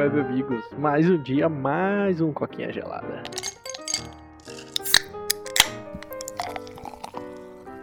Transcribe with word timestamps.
web 0.00 0.18
amigos. 0.18 0.64
Mais 0.78 1.08
um 1.10 1.18
dia, 1.22 1.46
mais 1.48 2.20
um 2.22 2.32
coquinha 2.32 2.72
gelada. 2.72 3.22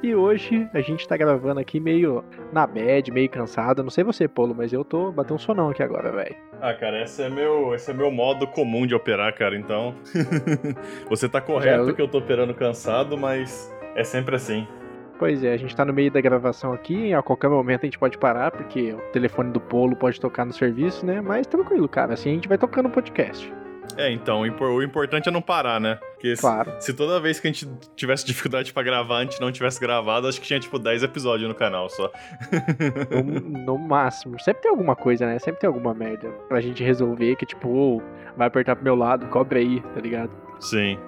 E 0.01 0.15
hoje 0.15 0.67
a 0.73 0.79
gente 0.81 1.07
tá 1.07 1.15
gravando 1.15 1.59
aqui 1.59 1.79
meio 1.79 2.23
na 2.51 2.65
bad, 2.65 3.11
meio 3.11 3.29
cansado. 3.29 3.83
Não 3.83 3.89
sei 3.91 4.03
você, 4.03 4.27
Polo, 4.27 4.55
mas 4.55 4.73
eu 4.73 4.83
tô 4.83 5.11
batendo 5.11 5.35
um 5.35 5.39
sonão 5.39 5.69
aqui 5.69 5.83
agora, 5.83 6.11
velho. 6.11 6.35
Ah, 6.59 6.73
cara, 6.73 7.03
esse 7.03 7.21
é 7.21 7.29
meu, 7.29 7.75
esse 7.75 7.91
é 7.91 7.93
meu 7.93 8.09
modo 8.09 8.47
comum 8.47 8.87
de 8.87 8.95
operar, 8.95 9.33
cara. 9.35 9.55
Então, 9.55 9.93
você 11.09 11.29
tá 11.29 11.39
correto 11.39 11.89
eu- 11.89 11.95
que 11.95 12.01
eu 12.01 12.07
tô 12.07 12.17
operando 12.17 12.53
cansado, 12.55 13.15
mas 13.17 13.71
é 13.95 14.03
sempre 14.03 14.35
assim. 14.35 14.67
Pois 15.19 15.43
é, 15.43 15.53
a 15.53 15.57
gente 15.57 15.75
tá 15.75 15.83
no 15.83 15.91
meio 15.93 16.11
da 16.11 16.21
gravação 16.21 16.71
aqui, 16.73 17.11
a 17.13 17.21
qualquer 17.23 17.49
momento 17.49 17.81
a 17.81 17.85
gente 17.85 17.97
pode 17.97 18.17
parar, 18.17 18.51
porque 18.51 18.93
o 18.93 18.97
telefone 19.11 19.51
do 19.51 19.59
Polo 19.59 19.95
pode 19.95 20.19
tocar 20.21 20.45
no 20.45 20.53
serviço, 20.53 21.05
né? 21.05 21.21
Mas 21.21 21.47
tranquilo, 21.47 21.87
cara, 21.89 22.13
assim 22.13 22.29
a 22.29 22.33
gente 22.33 22.47
vai 22.47 22.57
tocando 22.57 22.85
o 22.87 22.91
podcast. 22.91 23.51
É, 23.97 24.11
então, 24.11 24.41
o 24.41 24.45
impor- 24.45 24.69
o 24.69 24.83
importante 24.83 25.27
é 25.27 25.31
não 25.31 25.41
parar, 25.41 25.79
né? 25.79 25.97
Porque 26.13 26.35
se, 26.35 26.41
Claro. 26.41 26.71
se 26.79 26.93
toda 26.93 27.19
vez 27.19 27.39
que 27.39 27.47
a 27.47 27.51
gente 27.51 27.67
tivesse 27.95 28.25
dificuldade 28.27 28.71
pra 28.71 28.83
gravar, 28.83 29.19
a 29.19 29.23
gente 29.23 29.41
não 29.41 29.51
tivesse 29.51 29.79
gravado, 29.79 30.27
acho 30.27 30.39
que 30.39 30.45
tinha 30.45 30.59
tipo 30.59 30.77
10 30.77 31.01
episódios 31.01 31.47
no 31.49 31.55
canal 31.55 31.89
só. 31.89 32.11
No, 33.09 33.59
no 33.59 33.77
máximo. 33.79 34.39
Sempre 34.39 34.61
tem 34.63 34.71
alguma 34.71 34.95
coisa, 34.95 35.25
né? 35.25 35.39
Sempre 35.39 35.61
tem 35.61 35.67
alguma 35.67 35.93
merda 35.95 36.29
pra 36.47 36.59
gente 36.61 36.83
resolver 36.83 37.35
que, 37.37 37.45
tipo, 37.45 37.67
ô, 37.69 38.01
vai 38.35 38.47
apertar 38.47 38.75
pro 38.75 38.83
meu 38.83 38.95
lado, 38.95 39.25
cobre 39.27 39.59
aí, 39.59 39.81
tá 39.81 39.99
ligado? 40.01 40.31
Sim. 40.59 40.99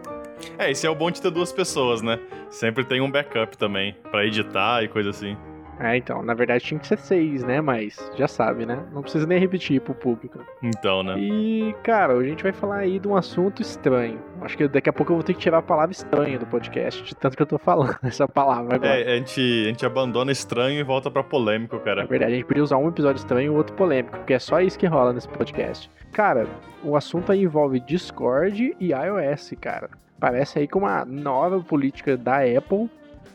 É, 0.58 0.72
esse 0.72 0.86
é 0.86 0.90
o 0.90 0.96
bom 0.96 1.10
de 1.12 1.22
ter 1.22 1.32
duas 1.32 1.52
pessoas, 1.52 2.02
né? 2.02 2.20
Sempre 2.50 2.84
tem 2.84 3.02
um 3.02 3.10
backup 3.12 3.58
também, 3.58 3.96
pra 4.12 4.26
editar 4.26 4.84
e 4.84 4.88
coisa 4.88 5.10
assim. 5.10 5.38
É, 5.82 5.96
então, 5.96 6.22
na 6.22 6.34
verdade 6.34 6.62
tinha 6.66 6.78
que 6.78 6.86
ser 6.86 6.98
seis, 6.98 7.42
né? 7.42 7.62
Mas 7.62 8.12
já 8.18 8.28
sabe, 8.28 8.66
né? 8.66 8.84
Não 8.92 9.02
precisa 9.02 9.26
nem 9.26 9.40
repetir 9.40 9.80
pro 9.80 9.94
público. 9.94 10.40
Então, 10.62 11.02
né? 11.04 11.18
E, 11.18 11.74
cara, 11.84 12.14
a 12.18 12.24
gente 12.24 12.44
vai 12.44 12.52
falar 12.52 12.80
aí 12.80 13.00
de 13.00 13.08
um 13.08 13.16
assunto 13.16 13.62
estranho. 13.62 14.20
Acho 14.42 14.58
que 14.58 14.68
daqui 14.68 14.90
a 14.90 14.94
pouco 14.94 15.14
eu 15.14 15.16
vou 15.16 15.24
ter 15.24 15.34
que 15.34 15.40
tirar 15.40 15.60
a 15.60 15.62
palavra 15.62 15.94
estranha 15.94 16.38
do 16.38 16.46
podcast, 16.46 17.02
de 17.02 17.16
tanto 17.16 17.38
que 17.38 17.42
eu 17.42 17.48
tô 17.48 17.58
falando 17.58 17.96
essa 18.04 18.28
palavra 18.28 18.76
agora. 18.76 19.00
É, 19.00 19.14
a 19.14 19.16
gente, 19.16 19.40
a 19.40 19.68
gente 19.70 19.86
abandona 19.86 20.34
estranho 20.34 20.78
e 20.82 20.84
volta 20.84 21.10
pra 21.10 21.24
polêmico, 21.24 21.78
Na 21.78 21.82
cara. 21.82 22.06
verdade, 22.06 22.34
a 22.34 22.36
gente 22.36 22.46
podia 22.46 22.64
usar 22.64 22.76
um 22.76 22.90
episódio 22.90 23.20
estranho 23.22 23.46
e 23.46 23.50
o 23.50 23.56
outro 23.56 23.74
polêmico, 23.76 24.18
porque 24.18 24.34
é 24.34 24.40
só 24.40 24.60
isso 24.60 24.78
que 24.78 24.86
rola 24.86 25.14
nesse 25.14 25.30
podcast. 25.30 25.90
Cara, 26.12 26.46
o 26.84 26.98
assunto 26.98 27.32
aí 27.32 27.44
envolve 27.44 27.80
Discord 27.80 28.76
e 28.82 28.92
iOS, 28.92 29.54
cara. 29.62 29.90
Parece 30.20 30.60
aí 30.60 30.68
que 30.68 30.78
uma 30.78 31.06
nova 31.06 31.60
política 31.62 32.18
da 32.18 32.40
Apple 32.40 32.90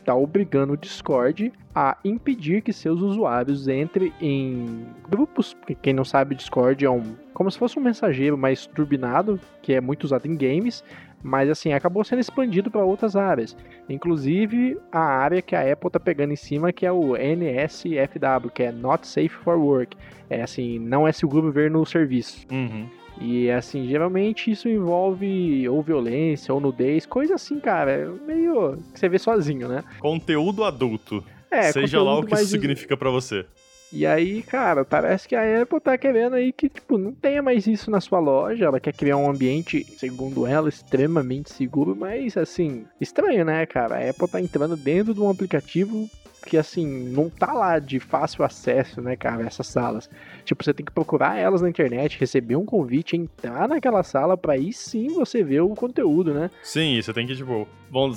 tá 0.05 0.15
obrigando 0.15 0.73
o 0.73 0.77
Discord 0.77 1.51
a 1.73 1.97
impedir 2.05 2.61
que 2.61 2.71
seus 2.71 3.01
usuários 3.01 3.67
entrem 3.67 4.13
em 4.21 4.85
grupos. 5.09 5.57
Quem 5.81 5.93
não 5.93 6.05
sabe, 6.05 6.35
Discord 6.35 6.85
é 6.85 6.89
um 6.89 7.15
como 7.33 7.51
se 7.51 7.57
fosse 7.57 7.77
um 7.77 7.81
mensageiro 7.81 8.37
mais 8.37 8.65
turbinado, 8.65 9.39
que 9.61 9.73
é 9.73 9.81
muito 9.81 10.05
usado 10.05 10.25
em 10.25 10.37
games, 10.37 10.83
mas 11.21 11.49
assim, 11.49 11.73
acabou 11.73 12.03
sendo 12.03 12.19
expandido 12.19 12.71
para 12.71 12.85
outras 12.85 13.15
áreas. 13.15 13.57
Inclusive 13.89 14.77
a 14.91 15.01
área 15.01 15.41
que 15.41 15.55
a 15.55 15.73
Apple 15.73 15.89
tá 15.89 15.99
pegando 15.99 16.31
em 16.31 16.37
cima, 16.37 16.71
que 16.71 16.85
é 16.85 16.91
o 16.91 17.17
NSFW, 17.17 18.49
que 18.53 18.63
é 18.63 18.71
Not 18.71 19.05
Safe 19.07 19.27
for 19.27 19.57
Work. 19.57 19.97
É 20.29 20.43
assim, 20.43 20.79
não 20.79 21.07
é 21.07 21.11
seguro 21.11 21.51
ver 21.51 21.69
no 21.69 21.85
serviço. 21.85 22.45
Uhum. 22.49 22.87
E 23.19 23.49
assim, 23.49 23.87
geralmente 23.87 24.51
isso 24.51 24.67
envolve 24.67 25.67
ou 25.69 25.81
violência 25.81 26.53
ou 26.53 26.59
nudez, 26.59 27.05
coisa 27.05 27.35
assim, 27.35 27.59
cara, 27.59 27.91
é 27.91 28.05
meio 28.25 28.77
que 28.93 28.99
você 28.99 29.07
vê 29.07 29.17
sozinho, 29.17 29.67
né? 29.67 29.83
Conteúdo 29.99 30.63
adulto. 30.63 31.23
É, 31.49 31.71
Seja 31.71 32.01
lá 32.01 32.19
o 32.19 32.25
que 32.25 32.33
isso 32.35 32.47
significa 32.47 32.97
pra 32.97 33.09
você. 33.09 33.45
E 33.93 34.05
aí, 34.05 34.41
cara, 34.41 34.83
parece 34.83 35.27
que 35.27 35.35
a 35.35 35.61
Apple 35.61 35.79
tá 35.79 35.97
querendo 35.97 36.35
aí 36.35 36.51
que, 36.51 36.67
tipo, 36.67 36.97
não 36.97 37.13
tenha 37.13 37.41
mais 37.41 37.65
isso 37.65 37.89
na 37.89 38.01
sua 38.01 38.19
loja. 38.19 38.65
Ela 38.65 38.79
quer 38.79 38.93
criar 38.93 39.15
um 39.15 39.29
ambiente, 39.29 39.85
segundo 39.97 40.45
ela, 40.45 40.67
extremamente 40.67 41.53
seguro, 41.53 41.95
mas, 41.95 42.35
assim, 42.35 42.85
estranho, 42.99 43.45
né, 43.45 43.65
cara? 43.65 43.95
A 43.95 44.09
Apple 44.09 44.27
tá 44.27 44.41
entrando 44.41 44.75
dentro 44.75 45.13
de 45.13 45.21
um 45.21 45.29
aplicativo 45.29 46.09
que, 46.45 46.57
assim, 46.57 46.85
não 47.09 47.29
tá 47.29 47.51
lá 47.51 47.79
de 47.79 47.99
fácil 47.99 48.43
acesso, 48.43 49.01
né, 49.01 49.15
cara, 49.15 49.45
essas 49.45 49.67
salas. 49.67 50.09
Tipo, 50.43 50.63
você 50.63 50.73
tem 50.73 50.85
que 50.85 50.91
procurar 50.91 51.37
elas 51.37 51.61
na 51.61 51.69
internet, 51.69 52.19
receber 52.19 52.55
um 52.55 52.65
convite, 52.65 53.15
entrar 53.15 53.67
naquela 53.67 54.03
sala 54.03 54.37
pra 54.37 54.53
aí 54.53 54.71
sim 54.71 55.07
você 55.07 55.43
ver 55.43 55.61
o 55.61 55.69
conteúdo, 55.69 56.33
né? 56.33 56.51
Sim, 56.61 57.01
você 57.01 57.11
tem 57.11 57.25
que, 57.25 57.35
tipo. 57.35 57.67
Bom, 57.89 58.11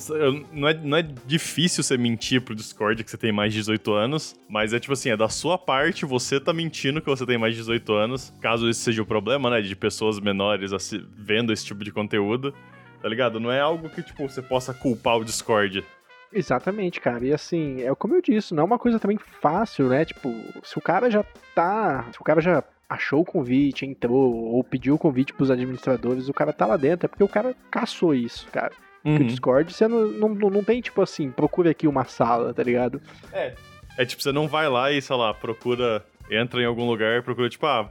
não 0.53 0.69
é, 0.69 0.75
não 0.75 0.97
é 0.97 1.07
difícil 1.27 1.83
você 1.83 1.97
mentir 1.97 2.41
pro 2.41 2.55
Discord 2.55 3.05
que 3.05 3.11
você 3.11 3.19
tem 3.19 3.31
mais 3.31 3.53
de 3.53 3.61
18 3.61 3.93
anos, 3.93 4.35
mas 4.49 4.73
é 4.73 4.81
tipo 4.81 4.93
assim, 4.93 5.11
é 5.11 5.17
da 5.17 5.29
sua 5.29 5.57
parte 5.57 6.05
você 6.05 6.41
tá 6.41 6.53
mentindo 6.53 7.01
que 7.01 7.07
você 7.07 7.25
tem 7.25 7.39
mais 7.39 7.55
de 7.55 7.61
18 7.61 7.93
anos, 7.93 8.35
caso 8.41 8.69
esse 8.69 8.81
seja 8.81 9.03
o 9.03 9.07
problema, 9.07 9.51
né? 9.51 9.61
De 9.61 9.77
pessoas 9.77 10.19
menores 10.19 10.73
vendo 11.17 11.53
esse 11.53 11.65
tipo 11.65 11.85
de 11.85 11.93
conteúdo, 11.93 12.53
tá 13.01 13.09
ligado? 13.09 13.39
Não 13.39 13.53
é 13.53 13.61
algo 13.61 13.89
que, 13.89 14.03
tipo, 14.03 14.29
você 14.29 14.43
possa 14.43 14.75
culpar 14.75 15.19
o 15.19 15.25
Discord. 15.25 15.85
Exatamente, 16.33 17.01
cara. 17.01 17.25
E 17.25 17.33
assim, 17.33 17.83
é 17.83 17.95
como 17.95 18.15
eu 18.15 18.23
disse, 18.23 18.55
não 18.55 18.63
é 18.63 18.67
uma 18.67 18.79
coisa 18.79 18.99
também 18.99 19.19
fácil, 19.41 19.89
né? 19.89 20.05
Tipo, 20.05 20.33
se 20.63 20.77
o 20.77 20.81
cara 20.81 21.11
já 21.11 21.25
tá. 21.55 22.07
Se 22.13 22.21
o 22.21 22.25
cara 22.25 22.41
já 22.41 22.63
achou 22.89 23.21
o 23.21 23.25
convite, 23.25 23.85
entrou, 23.85 24.35
ou 24.35 24.65
pediu 24.65 24.95
o 24.95 24.99
convite 24.99 25.33
pros 25.33 25.51
administradores, 25.51 26.29
o 26.29 26.35
cara 26.35 26.53
tá 26.53 26.65
lá 26.67 26.77
dentro, 26.77 27.07
é 27.07 27.09
porque 27.09 27.25
o 27.25 27.29
cara 27.29 27.55
caçou 27.71 28.15
isso, 28.15 28.47
cara. 28.51 28.73
Porque 29.03 29.23
o 29.23 29.27
Discord, 29.27 29.73
você 29.73 29.87
não, 29.89 30.07
não, 30.09 30.29
não 30.29 30.65
tem, 30.65 30.81
tipo 30.81 31.01
assim, 31.01 31.31
procure 31.31 31.69
aqui 31.69 31.87
uma 31.87 32.05
sala, 32.05 32.53
tá 32.53 32.63
ligado? 32.63 33.01
É. 33.33 33.55
É 33.97 34.05
tipo, 34.05 34.23
você 34.23 34.33
não 34.33 34.47
vai 34.47 34.69
lá 34.69 34.93
e, 34.93 35.01
sei 35.01 35.17
lá, 35.17 35.33
procura. 35.35 36.05
Entra 36.31 36.61
em 36.61 36.67
algum 36.67 36.87
lugar, 36.87 37.23
procura, 37.23 37.49
tipo, 37.49 37.67
ah. 37.67 37.91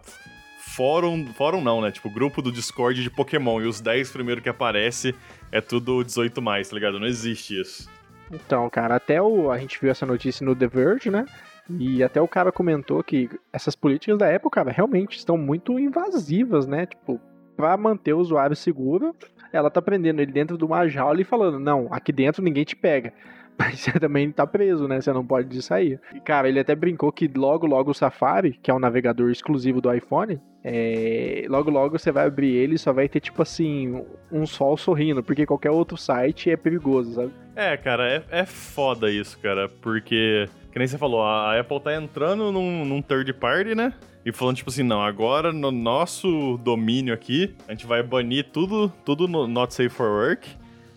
Fórum. 0.59 1.25
Fórum 1.33 1.61
não, 1.61 1.81
né? 1.81 1.91
Tipo, 1.91 2.09
grupo 2.09 2.41
do 2.41 2.51
Discord 2.51 3.01
de 3.01 3.09
Pokémon. 3.09 3.61
E 3.61 3.65
os 3.65 3.81
10 3.81 4.11
primeiros 4.11 4.43
que 4.43 4.49
aparece 4.49 5.15
é 5.51 5.59
tudo 5.59 6.03
18 6.03 6.41
mais, 6.41 6.69
tá 6.69 6.75
ligado? 6.75 6.99
Não 6.99 7.07
existe 7.07 7.59
isso. 7.59 7.89
Então, 8.31 8.69
cara, 8.69 8.95
até 8.95 9.21
o. 9.21 9.51
A 9.51 9.57
gente 9.57 9.79
viu 9.79 9.89
essa 9.89 10.05
notícia 10.05 10.45
no 10.45 10.55
The 10.55 10.67
Verge, 10.67 11.09
né? 11.09 11.25
E 11.69 12.01
até 12.01 12.21
o 12.21 12.27
cara 12.27 12.51
comentou 12.51 13.03
que 13.03 13.29
essas 13.51 13.75
políticas 13.75 14.17
da 14.17 14.33
Apple, 14.33 14.49
cara, 14.49 14.71
realmente 14.71 15.17
estão 15.17 15.37
muito 15.37 15.77
invasivas, 15.77 16.65
né? 16.65 16.85
Tipo, 16.85 17.19
pra 17.57 17.75
manter 17.75 18.13
o 18.13 18.19
usuário 18.19 18.55
seguro, 18.55 19.15
ela 19.51 19.69
tá 19.69 19.81
prendendo 19.81 20.21
ele 20.21 20.31
dentro 20.31 20.57
de 20.57 20.63
uma 20.63 20.87
jaula 20.87 21.19
e 21.19 21.25
falando, 21.25 21.59
não, 21.59 21.87
aqui 21.91 22.13
dentro 22.13 22.43
ninguém 22.43 22.63
te 22.63 22.75
pega. 22.75 23.11
Mas 23.57 23.79
você 23.79 23.91
também 23.93 24.31
tá 24.31 24.45
preso, 24.45 24.87
né? 24.87 25.01
Você 25.01 25.11
não 25.11 25.25
pode 25.25 25.61
sair. 25.61 25.99
E, 26.13 26.19
cara, 26.19 26.47
ele 26.47 26.59
até 26.59 26.75
brincou 26.75 27.11
que 27.11 27.27
logo, 27.27 27.65
logo 27.65 27.91
o 27.91 27.93
Safari, 27.93 28.59
que 28.61 28.69
é 28.69 28.73
um 28.73 28.79
navegador 28.79 29.31
exclusivo 29.31 29.81
do 29.81 29.91
iPhone, 29.91 30.39
é... 30.63 31.45
logo, 31.49 31.71
logo 31.71 31.97
você 31.97 32.11
vai 32.11 32.27
abrir 32.27 32.53
ele 32.53 32.75
e 32.75 32.79
só 32.79 32.93
vai 32.93 33.07
ter, 33.07 33.19
tipo 33.19 33.41
assim, 33.41 34.03
um 34.31 34.45
sol 34.45 34.77
sorrindo, 34.77 35.23
porque 35.23 35.45
qualquer 35.45 35.71
outro 35.71 35.97
site 35.97 36.51
é 36.51 36.57
perigoso, 36.57 37.15
sabe? 37.15 37.31
É, 37.55 37.75
cara, 37.75 38.07
é, 38.07 38.23
é 38.29 38.45
foda 38.45 39.09
isso, 39.09 39.39
cara, 39.39 39.67
porque, 39.81 40.47
que 40.71 40.77
nem 40.77 40.87
você 40.87 40.97
falou, 40.97 41.23
a 41.23 41.59
Apple 41.59 41.79
tá 41.79 41.95
entrando 41.95 42.51
num, 42.51 42.85
num 42.85 43.01
third 43.01 43.33
party, 43.33 43.73
né? 43.73 43.93
E 44.23 44.31
falando, 44.33 44.57
tipo 44.57 44.69
assim, 44.69 44.83
não, 44.83 45.01
agora 45.01 45.53
no 45.53 45.71
nosso 45.71 46.57
domínio 46.57 47.13
aqui, 47.13 47.55
a 47.67 47.71
gente 47.71 47.87
vai 47.87 48.03
banir 48.03 48.47
tudo, 48.51 48.91
tudo 49.05 49.27
no 49.27 49.47
Not 49.47 49.73
Safe 49.73 49.89
for 49.89 50.09
Work. 50.09 50.49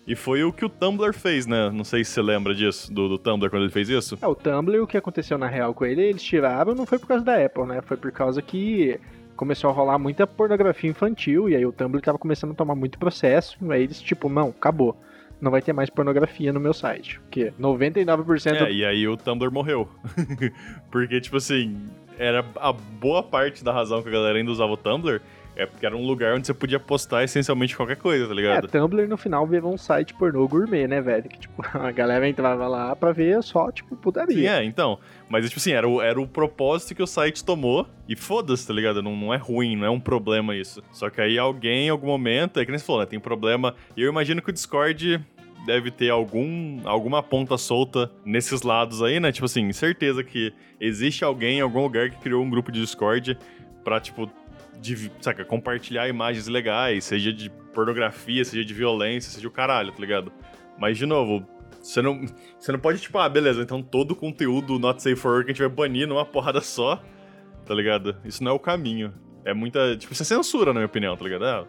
E 0.06 0.16
foi 0.16 0.42
o 0.42 0.52
que 0.52 0.64
o 0.64 0.68
Tumblr 0.68 1.12
fez, 1.12 1.46
né? 1.46 1.70
Não 1.70 1.84
sei 1.84 2.04
se 2.04 2.12
você 2.12 2.22
lembra 2.22 2.54
disso, 2.54 2.92
do, 2.92 3.08
do 3.08 3.18
Tumblr 3.18 3.50
quando 3.50 3.62
ele 3.62 3.72
fez 3.72 3.88
isso. 3.88 4.18
É, 4.20 4.26
o 4.26 4.34
Tumblr, 4.34 4.82
o 4.82 4.86
que 4.86 4.96
aconteceu 4.96 5.38
na 5.38 5.46
real 5.46 5.72
com 5.74 5.84
ele, 5.84 6.02
eles 6.02 6.22
tiraram, 6.22 6.74
não 6.74 6.86
foi 6.86 6.98
por 6.98 7.06
causa 7.06 7.24
da 7.24 7.44
Apple, 7.44 7.64
né? 7.64 7.80
Foi 7.82 7.96
por 7.96 8.10
causa 8.10 8.42
que 8.42 8.98
começou 9.36 9.70
a 9.70 9.72
rolar 9.72 9.98
muita 9.98 10.26
pornografia 10.26 10.90
infantil, 10.90 11.48
e 11.48 11.56
aí 11.56 11.64
o 11.64 11.72
Tumblr 11.72 12.02
tava 12.02 12.18
começando 12.18 12.50
a 12.50 12.54
tomar 12.54 12.74
muito 12.74 12.98
processo, 12.98 13.56
aí 13.70 13.82
eles, 13.84 14.00
tipo, 14.00 14.28
não, 14.28 14.48
acabou. 14.48 14.96
Não 15.40 15.50
vai 15.50 15.62
ter 15.62 15.72
mais 15.72 15.88
pornografia 15.88 16.52
no 16.52 16.60
meu 16.60 16.74
site. 16.74 17.18
Porque 17.20 17.50
99% 17.58 18.52
É, 18.52 18.70
e 18.70 18.84
aí 18.84 19.08
o 19.08 19.16
Tumblr 19.16 19.50
morreu. 19.50 19.88
porque, 20.92 21.18
tipo 21.18 21.38
assim, 21.38 21.88
era 22.18 22.44
a 22.56 22.70
boa 22.72 23.22
parte 23.22 23.64
da 23.64 23.72
razão 23.72 24.02
que 24.02 24.08
a 24.10 24.12
galera 24.12 24.36
ainda 24.36 24.50
usava 24.50 24.72
o 24.72 24.76
Tumblr 24.76 25.22
é 25.56 25.66
porque 25.66 25.84
era 25.84 25.96
um 25.96 26.06
lugar 26.06 26.34
onde 26.34 26.46
você 26.46 26.54
podia 26.54 26.78
postar 26.80 27.24
essencialmente 27.24 27.76
qualquer 27.76 27.96
coisa, 27.96 28.26
tá 28.26 28.32
É, 28.32 28.34
ligado? 28.34 28.68
Tumblr 28.68 29.06
no 29.08 29.16
final 29.16 29.46
virou 29.46 29.72
um 29.74 29.76
site 29.78 30.14
pornô 30.14 30.46
gourmet, 30.48 30.86
né, 30.86 31.00
velho? 31.00 31.28
Que, 31.28 31.38
tipo, 31.40 31.62
a 31.74 31.90
galera 31.90 32.28
entrava 32.28 32.66
lá 32.68 32.94
pra 32.96 33.12
ver 33.12 33.42
só, 33.42 33.70
tipo, 33.70 33.90
Sim, 33.94 34.00
putaria. 34.00 34.50
é, 34.52 34.64
então. 34.64 34.98
Mas, 35.28 35.46
tipo 35.48 35.58
assim, 35.60 35.72
era 35.72 35.88
o, 35.88 36.00
era 36.00 36.20
o 36.20 36.26
propósito 36.26 36.94
que 36.94 37.02
o 37.02 37.06
site 37.06 37.44
tomou. 37.44 37.86
E 38.08 38.16
foda-se, 38.16 38.66
tá 38.66 38.72
ligado? 38.74 39.02
Não, 39.02 39.14
não 39.16 39.32
é 39.34 39.36
ruim, 39.36 39.76
não 39.76 39.86
é 39.86 39.90
um 39.90 40.00
problema 40.00 40.56
isso. 40.56 40.82
Só 40.92 41.08
que 41.10 41.20
aí 41.20 41.38
alguém, 41.38 41.86
em 41.86 41.90
algum 41.90 42.06
momento, 42.08 42.58
é 42.58 42.64
que 42.64 42.70
nem 42.70 42.78
você 42.78 42.84
falou, 42.84 43.00
né? 43.02 43.06
Tem 43.06 43.20
problema. 43.20 43.74
E 43.96 44.02
eu 44.02 44.08
imagino 44.10 44.40
que 44.42 44.50
o 44.50 44.52
Discord 44.52 45.20
deve 45.66 45.90
ter 45.90 46.08
algum, 46.10 46.80
alguma 46.84 47.22
ponta 47.22 47.58
solta 47.58 48.10
nesses 48.24 48.62
lados 48.62 49.02
aí, 49.02 49.20
né? 49.20 49.30
Tipo 49.30 49.44
assim, 49.44 49.70
certeza 49.72 50.24
que 50.24 50.52
existe 50.80 51.22
alguém 51.22 51.58
em 51.58 51.60
algum 51.60 51.82
lugar 51.82 52.08
que 52.10 52.16
criou 52.16 52.42
um 52.42 52.48
grupo 52.50 52.72
de 52.72 52.80
Discord 52.80 53.38
pra, 53.84 54.00
tipo, 54.00 54.28
de, 54.80 55.12
saca, 55.20 55.44
compartilhar 55.44 56.08
imagens 56.08 56.46
legais, 56.48 57.04
seja 57.04 57.32
de 57.32 57.50
pornografia, 57.74 58.44
seja 58.44 58.64
de 58.64 58.74
violência, 58.74 59.30
seja 59.30 59.46
o 59.46 59.50
caralho, 59.50 59.92
tá 59.92 60.00
ligado? 60.00 60.32
Mas, 60.78 60.96
de 60.96 61.06
novo, 61.06 61.46
você 61.82 62.00
não, 62.02 62.26
você 62.58 62.72
não 62.72 62.78
pode, 62.78 63.00
tipo, 63.00 63.18
ah, 63.18 63.28
beleza, 63.28 63.62
então 63.62 63.82
todo 63.82 64.12
o 64.12 64.16
conteúdo 64.16 64.78
Not 64.78 65.02
Safe 65.02 65.16
for 65.16 65.32
Work 65.32 65.50
a 65.50 65.52
gente 65.52 65.60
vai 65.60 65.68
banir 65.68 66.08
numa 66.08 66.24
porrada 66.24 66.60
só, 66.60 67.02
tá 67.64 67.74
ligado? 67.74 68.16
Isso 68.24 68.42
não 68.42 68.52
é 68.52 68.54
o 68.54 68.58
caminho. 68.58 69.12
É, 69.44 69.54
muita. 69.54 69.96
Tipo, 69.96 70.12
isso 70.12 70.22
é 70.22 70.26
censura, 70.26 70.72
na 70.72 70.80
minha 70.80 70.86
opinião, 70.86 71.16
tá 71.16 71.24
ligado? 71.24 71.44
É, 71.44 71.64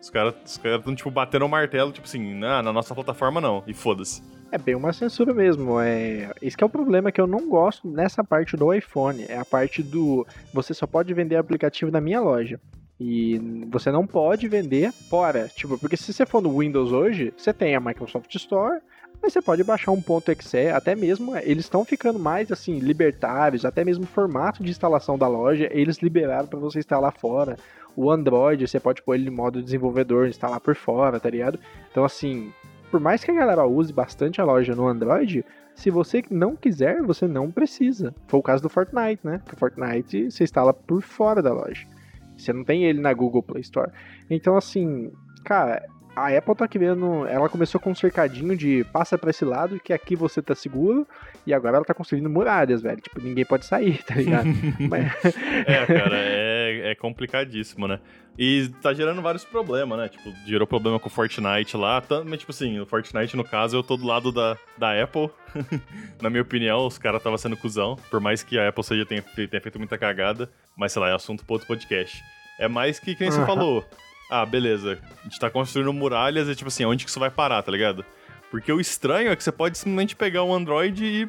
os 0.00 0.10
caras 0.10 0.34
os 0.44 0.58
cara 0.58 0.76
estão, 0.76 0.94
tipo, 0.94 1.10
batendo 1.10 1.46
o 1.46 1.48
martelo, 1.48 1.92
tipo 1.92 2.06
assim, 2.06 2.42
ah, 2.44 2.62
na 2.62 2.72
nossa 2.72 2.94
plataforma 2.94 3.40
não, 3.40 3.62
e 3.66 3.72
foda-se. 3.72 4.22
É 4.50 4.58
bem 4.58 4.74
uma 4.74 4.92
censura 4.92 5.34
mesmo. 5.34 5.80
É... 5.80 6.32
Esse 6.40 6.56
é 6.60 6.64
o 6.64 6.68
problema 6.68 7.10
que 7.10 7.20
eu 7.20 7.26
não 7.26 7.48
gosto 7.48 7.88
nessa 7.88 8.22
parte 8.22 8.56
do 8.56 8.72
iPhone. 8.72 9.24
É 9.28 9.38
a 9.38 9.44
parte 9.44 9.82
do. 9.82 10.26
Você 10.52 10.72
só 10.72 10.86
pode 10.86 11.12
vender 11.12 11.36
aplicativo 11.36 11.90
na 11.90 12.00
minha 12.00 12.20
loja. 12.20 12.60
E 12.98 13.40
você 13.68 13.90
não 13.90 14.06
pode 14.06 14.46
vender 14.46 14.92
fora. 14.92 15.48
Tipo, 15.48 15.78
porque 15.78 15.96
se 15.96 16.12
você 16.12 16.24
for 16.24 16.40
no 16.40 16.58
Windows 16.58 16.92
hoje, 16.92 17.32
você 17.36 17.52
tem 17.52 17.74
a 17.74 17.80
Microsoft 17.80 18.32
Store, 18.36 18.80
mas 19.20 19.32
você 19.32 19.42
pode 19.42 19.64
baixar 19.64 19.90
um 19.90 20.00
ponto 20.00 20.30
.exe, 20.30 20.68
até 20.68 20.94
mesmo 20.94 21.36
eles 21.38 21.64
estão 21.64 21.84
ficando 21.84 22.18
mais 22.18 22.52
assim 22.52 22.78
libertários, 22.78 23.64
até 23.64 23.84
mesmo 23.84 24.04
o 24.04 24.06
formato 24.06 24.62
de 24.62 24.70
instalação 24.70 25.18
da 25.18 25.26
loja, 25.26 25.68
eles 25.72 25.98
liberaram 25.98 26.46
para 26.46 26.58
você 26.58 26.78
instalar 26.78 27.12
fora. 27.12 27.56
O 27.96 28.10
Android, 28.10 28.66
você 28.66 28.78
pode 28.78 29.02
pôr 29.02 29.14
ele 29.14 29.28
em 29.28 29.34
modo 29.34 29.62
desenvolvedor, 29.62 30.28
instalar 30.28 30.60
por 30.60 30.74
fora, 30.74 31.18
tá 31.18 31.30
ligado? 31.30 31.58
Então 31.90 32.04
assim, 32.04 32.52
por 32.94 33.00
mais 33.00 33.24
que 33.24 33.30
a 33.32 33.34
galera 33.34 33.66
use 33.66 33.92
bastante 33.92 34.40
a 34.40 34.44
loja 34.44 34.72
no 34.72 34.86
Android, 34.86 35.44
se 35.74 35.90
você 35.90 36.22
não 36.30 36.54
quiser, 36.54 37.02
você 37.02 37.26
não 37.26 37.50
precisa. 37.50 38.14
Foi 38.28 38.38
o 38.38 38.42
caso 38.42 38.62
do 38.62 38.68
Fortnite, 38.68 39.18
né? 39.24 39.42
Que 39.44 39.52
o 39.52 39.56
Fortnite 39.56 40.30
você 40.30 40.44
instala 40.44 40.72
por 40.72 41.02
fora 41.02 41.42
da 41.42 41.52
loja. 41.52 41.84
Você 42.38 42.52
não 42.52 42.62
tem 42.62 42.84
ele 42.84 43.00
na 43.00 43.12
Google 43.12 43.42
Play 43.42 43.62
Store. 43.62 43.90
Então, 44.30 44.56
assim, 44.56 45.10
cara, 45.44 45.84
a 46.16 46.28
Apple 46.28 46.54
tá 46.54 46.68
querendo. 46.68 47.26
Ela 47.26 47.48
começou 47.48 47.80
com 47.80 47.90
um 47.90 47.94
cercadinho 47.94 48.56
de 48.56 48.84
passa 48.92 49.18
pra 49.18 49.30
esse 49.30 49.44
lado 49.44 49.80
que 49.80 49.92
aqui 49.92 50.14
você 50.14 50.40
tá 50.40 50.54
seguro. 50.54 51.06
E 51.46 51.52
agora 51.52 51.76
ela 51.76 51.84
tá 51.84 51.92
construindo 51.92 52.30
muralhas, 52.30 52.82
velho. 52.82 53.00
Tipo, 53.00 53.20
ninguém 53.20 53.44
pode 53.44 53.66
sair, 53.66 54.02
tá 54.02 54.14
ligado? 54.14 54.48
Mas... 54.88 55.12
É, 55.66 55.86
cara, 55.86 56.16
é, 56.16 56.90
é 56.90 56.94
complicadíssimo, 56.94 57.86
né? 57.86 58.00
E 58.38 58.68
tá 58.82 58.92
gerando 58.92 59.22
vários 59.22 59.44
problemas, 59.44 59.98
né? 59.98 60.08
Tipo, 60.08 60.32
gerou 60.46 60.66
problema 60.66 60.98
com 60.98 61.08
o 61.08 61.10
Fortnite 61.10 61.76
lá. 61.76 62.02
Mas, 62.24 62.40
tipo 62.40 62.50
assim, 62.50 62.80
o 62.80 62.86
Fortnite, 62.86 63.36
no 63.36 63.44
caso, 63.44 63.76
eu 63.76 63.82
tô 63.82 63.96
do 63.96 64.06
lado 64.06 64.32
da, 64.32 64.56
da 64.76 65.02
Apple. 65.02 65.30
Na 66.20 66.28
minha 66.28 66.42
opinião, 66.42 66.86
os 66.86 66.98
caras 66.98 67.22
tava 67.22 67.38
sendo 67.38 67.56
cuzão. 67.56 67.96
Por 68.10 68.20
mais 68.20 68.42
que 68.42 68.58
a 68.58 68.68
Apple 68.68 68.84
seja, 68.84 69.06
tenha, 69.06 69.22
tenha 69.22 69.60
feito 69.60 69.78
muita 69.78 69.96
cagada. 69.96 70.50
Mas, 70.76 70.92
sei 70.92 71.02
lá, 71.02 71.10
é 71.10 71.14
assunto 71.14 71.44
pro 71.44 71.54
outro 71.54 71.68
podcast. 71.68 72.22
É 72.58 72.68
mais 72.68 72.98
que, 72.98 73.14
quem 73.14 73.28
uhum. 73.28 73.32
você 73.32 73.46
falou 73.46 73.84
ah, 74.30 74.44
beleza, 74.44 74.98
a 75.20 75.24
gente 75.24 75.38
tá 75.38 75.50
construindo 75.50 75.92
muralhas 75.92 76.48
e 76.48 76.54
tipo 76.54 76.68
assim, 76.68 76.84
onde 76.84 77.04
que 77.04 77.10
isso 77.10 77.20
vai 77.20 77.30
parar, 77.30 77.62
tá 77.62 77.70
ligado? 77.70 78.04
Porque 78.50 78.72
o 78.72 78.80
estranho 78.80 79.30
é 79.30 79.36
que 79.36 79.42
você 79.42 79.52
pode 79.52 79.76
simplesmente 79.78 80.14
pegar 80.14 80.44
um 80.44 80.54
Android 80.54 81.04
e 81.04 81.28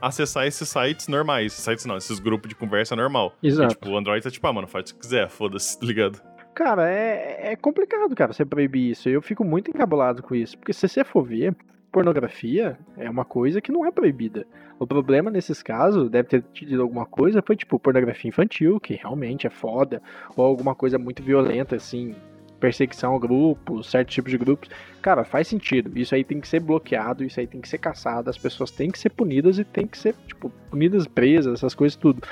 acessar 0.00 0.46
esses 0.46 0.68
sites 0.68 1.08
normais. 1.08 1.52
Sites 1.52 1.84
não, 1.84 1.96
esses 1.96 2.18
grupos 2.18 2.48
de 2.48 2.54
conversa 2.54 2.96
normal. 2.96 3.34
Exato. 3.42 3.72
E, 3.72 3.74
tipo, 3.74 3.90
o 3.90 3.96
Android 3.96 4.22
tá 4.22 4.30
tipo, 4.30 4.46
ah, 4.46 4.52
mano, 4.52 4.66
faz 4.66 4.90
o 4.90 4.94
que 4.94 5.00
quiser, 5.00 5.28
foda-se, 5.28 5.78
tá 5.78 5.86
ligado? 5.86 6.20
Cara, 6.54 6.90
é, 6.90 7.52
é 7.52 7.56
complicado, 7.56 8.14
cara, 8.14 8.32
você 8.32 8.44
proibir 8.44 8.90
isso. 8.90 9.08
Eu 9.08 9.22
fico 9.22 9.44
muito 9.44 9.70
encabulado 9.70 10.22
com 10.22 10.34
isso. 10.34 10.58
Porque 10.58 10.72
se 10.72 10.88
você 10.88 11.04
for 11.04 11.22
ver, 11.22 11.54
pornografia 11.90 12.78
é 12.96 13.08
uma 13.08 13.24
coisa 13.24 13.60
que 13.60 13.72
não 13.72 13.84
é 13.86 13.90
proibida. 13.90 14.46
O 14.78 14.86
problema 14.86 15.30
nesses 15.30 15.62
casos 15.62 16.08
deve 16.08 16.28
ter 16.28 16.42
tido 16.52 16.80
alguma 16.80 17.04
coisa, 17.04 17.42
foi 17.42 17.56
tipo 17.56 17.78
pornografia 17.78 18.28
infantil, 18.28 18.80
que 18.80 18.94
realmente 18.94 19.46
é 19.46 19.50
foda, 19.50 20.02
ou 20.36 20.44
alguma 20.44 20.74
coisa 20.74 20.98
muito 20.98 21.22
violenta, 21.22 21.76
assim, 21.76 22.14
perseguição 22.60 23.16
a 23.16 23.18
grupos, 23.18 23.90
certos 23.90 24.14
tipos 24.14 24.30
de 24.30 24.38
grupos. 24.38 24.68
Cara, 25.02 25.24
faz 25.24 25.48
sentido. 25.48 25.90
Isso 25.98 26.14
aí 26.14 26.22
tem 26.22 26.40
que 26.40 26.46
ser 26.46 26.60
bloqueado, 26.60 27.24
isso 27.24 27.40
aí 27.40 27.46
tem 27.46 27.60
que 27.60 27.68
ser 27.68 27.78
caçado, 27.78 28.30
as 28.30 28.38
pessoas 28.38 28.70
têm 28.70 28.90
que 28.90 28.98
ser 28.98 29.10
punidas 29.10 29.58
e 29.58 29.64
tem 29.64 29.86
que 29.86 29.98
ser, 29.98 30.14
tipo, 30.26 30.50
punidas, 30.70 31.06
presas, 31.06 31.54
essas 31.54 31.74
coisas 31.74 31.96
tudo. 31.96 32.22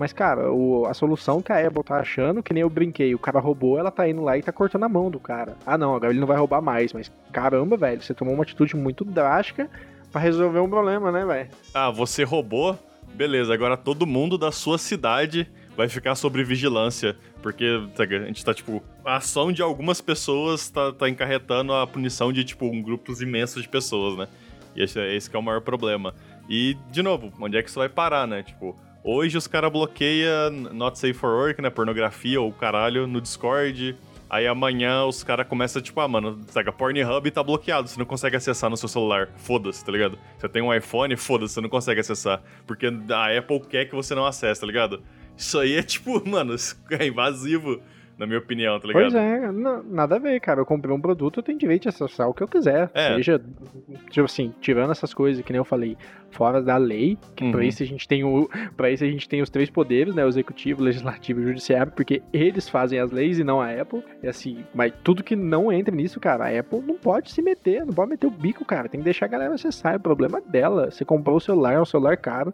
Mas, 0.00 0.14
cara, 0.14 0.50
o, 0.50 0.86
a 0.86 0.94
solução 0.94 1.42
que 1.42 1.52
a 1.52 1.66
Apple 1.66 1.84
tá 1.84 1.96
achando, 1.96 2.42
que 2.42 2.54
nem 2.54 2.62
eu 2.62 2.70
brinquei, 2.70 3.14
o 3.14 3.18
cara 3.18 3.38
roubou, 3.38 3.78
ela 3.78 3.90
tá 3.90 4.08
indo 4.08 4.22
lá 4.22 4.38
e 4.38 4.42
tá 4.42 4.50
cortando 4.50 4.84
a 4.84 4.88
mão 4.88 5.10
do 5.10 5.20
cara. 5.20 5.56
Ah, 5.66 5.76
não, 5.76 5.94
agora 5.94 6.10
ele 6.10 6.20
não 6.20 6.26
vai 6.26 6.38
roubar 6.38 6.62
mais. 6.62 6.92
Mas, 6.92 7.12
caramba, 7.30 7.76
velho, 7.76 8.00
você 8.00 8.14
tomou 8.14 8.32
uma 8.32 8.42
atitude 8.42 8.74
muito 8.76 9.04
drástica 9.04 9.68
para 10.10 10.20
resolver 10.22 10.58
um 10.60 10.70
problema, 10.70 11.12
né, 11.12 11.26
velho? 11.26 11.50
Ah, 11.74 11.90
você 11.90 12.24
roubou? 12.24 12.78
Beleza, 13.12 13.52
agora 13.52 13.76
todo 13.76 14.06
mundo 14.06 14.38
da 14.38 14.50
sua 14.50 14.78
cidade 14.78 15.46
vai 15.76 15.88
ficar 15.88 16.14
sobre 16.14 16.44
vigilância. 16.44 17.16
Porque 17.42 17.82
tá, 17.96 18.04
a 18.04 18.26
gente 18.26 18.44
tá, 18.44 18.52
tipo, 18.52 18.82
a 19.04 19.16
ação 19.16 19.52
de 19.52 19.62
algumas 19.62 20.00
pessoas 20.00 20.68
tá, 20.68 20.92
tá 20.92 21.08
encarretando 21.08 21.72
a 21.72 21.86
punição 21.86 22.32
de, 22.32 22.44
tipo, 22.44 22.66
um 22.66 22.82
grupos 22.82 23.22
imensos 23.22 23.62
de 23.62 23.68
pessoas, 23.68 24.18
né? 24.18 24.28
E 24.76 24.82
esse, 24.82 25.00
esse 25.00 25.34
é 25.34 25.38
o 25.38 25.42
maior 25.42 25.60
problema. 25.60 26.14
E, 26.48 26.76
de 26.90 27.02
novo, 27.02 27.32
onde 27.40 27.56
é 27.56 27.62
que 27.62 27.68
isso 27.68 27.78
vai 27.78 27.88
parar, 27.88 28.26
né? 28.26 28.42
Tipo, 28.42 28.76
Hoje 29.02 29.38
os 29.38 29.46
caras 29.46 29.72
bloqueiam 29.72 30.50
Not 30.50 30.98
Safe 30.98 31.14
for 31.14 31.30
Work, 31.30 31.62
né? 31.62 31.70
Pornografia 31.70 32.38
ou 32.38 32.52
caralho 32.52 33.06
no 33.06 33.18
Discord. 33.18 33.96
Aí 34.28 34.46
amanhã 34.46 35.04
os 35.04 35.24
caras 35.24 35.48
começam, 35.48 35.80
tipo, 35.80 35.98
ah, 36.00 36.06
mano, 36.06 36.38
saca, 36.48 36.70
Pornhub 36.70 37.28
tá 37.30 37.42
bloqueado, 37.42 37.88
você 37.88 37.98
não 37.98 38.06
consegue 38.06 38.36
acessar 38.36 38.70
no 38.70 38.76
seu 38.76 38.88
celular. 38.88 39.28
Foda-se, 39.36 39.84
tá 39.84 39.90
ligado? 39.90 40.18
Você 40.38 40.48
tem 40.48 40.62
um 40.62 40.72
iPhone, 40.72 41.16
foda-se, 41.16 41.54
você 41.54 41.60
não 41.62 41.68
consegue 41.68 42.00
acessar. 42.00 42.42
Porque 42.66 42.86
a 42.86 43.38
Apple 43.38 43.60
quer 43.60 43.86
que 43.86 43.94
você 43.94 44.14
não 44.14 44.26
acesse, 44.26 44.60
tá 44.60 44.66
ligado? 44.66 45.02
Isso 45.40 45.58
aí 45.58 45.74
é 45.74 45.82
tipo, 45.82 46.22
mano, 46.28 46.54
é 46.90 47.06
invasivo 47.06 47.80
na 48.18 48.26
minha 48.26 48.38
opinião, 48.38 48.78
tá 48.78 48.86
ligado? 48.86 49.04
Pois 49.04 49.14
é, 49.14 49.50
nada 49.90 50.16
a 50.16 50.18
ver, 50.18 50.38
cara. 50.40 50.60
Eu 50.60 50.66
comprei 50.66 50.94
um 50.94 51.00
produto, 51.00 51.38
eu 51.38 51.42
tenho 51.42 51.58
direito 51.58 51.84
de 51.84 51.88
acessar 51.88 52.28
o 52.28 52.34
que 52.34 52.42
eu 52.42 52.48
quiser. 52.48 52.90
É. 52.92 53.14
Seja, 53.14 53.40
tipo 54.10 54.26
assim, 54.26 54.52
tirando 54.60 54.90
essas 54.90 55.14
coisas 55.14 55.42
que 55.42 55.50
nem 55.50 55.56
eu 55.56 55.64
falei, 55.64 55.96
fora 56.30 56.60
da 56.60 56.76
lei, 56.76 57.16
que 57.34 57.44
uhum. 57.44 57.52
pra 57.52 57.64
isso 57.64 57.82
a 57.82 57.86
gente 57.86 58.06
tem 58.06 58.22
o. 58.22 58.46
para 58.76 58.90
isso 58.90 59.02
a 59.04 59.06
gente 59.06 59.26
tem 59.26 59.40
os 59.40 59.48
três 59.48 59.70
poderes, 59.70 60.14
né? 60.14 60.22
O 60.22 60.28
executivo, 60.28 60.82
o 60.82 60.84
legislativo 60.84 61.40
e 61.40 61.44
o 61.44 61.46
judiciário, 61.48 61.92
porque 61.92 62.20
eles 62.30 62.68
fazem 62.68 62.98
as 62.98 63.10
leis 63.10 63.38
e 63.38 63.44
não 63.44 63.58
a 63.58 63.70
Apple. 63.70 64.04
E 64.22 64.28
assim, 64.28 64.66
mas 64.74 64.92
tudo 65.02 65.24
que 65.24 65.34
não 65.34 65.72
entra 65.72 65.94
nisso, 65.94 66.20
cara, 66.20 66.44
a 66.44 66.60
Apple 66.60 66.82
não 66.82 66.98
pode 66.98 67.30
se 67.30 67.40
meter, 67.40 67.86
não 67.86 67.94
pode 67.94 68.10
meter 68.10 68.26
o 68.26 68.30
bico, 68.30 68.66
cara. 68.66 68.86
Tem 68.86 69.00
que 69.00 69.04
deixar 69.04 69.24
a 69.24 69.30
galera 69.30 69.54
acessar. 69.54 69.94
É 69.94 69.96
o 69.96 70.00
problema 70.00 70.42
dela. 70.42 70.90
Você 70.90 71.06
comprou 71.06 71.38
o 71.38 71.40
celular, 71.40 71.72
é 71.72 71.80
um 71.80 71.86
celular 71.86 72.18
caro. 72.18 72.52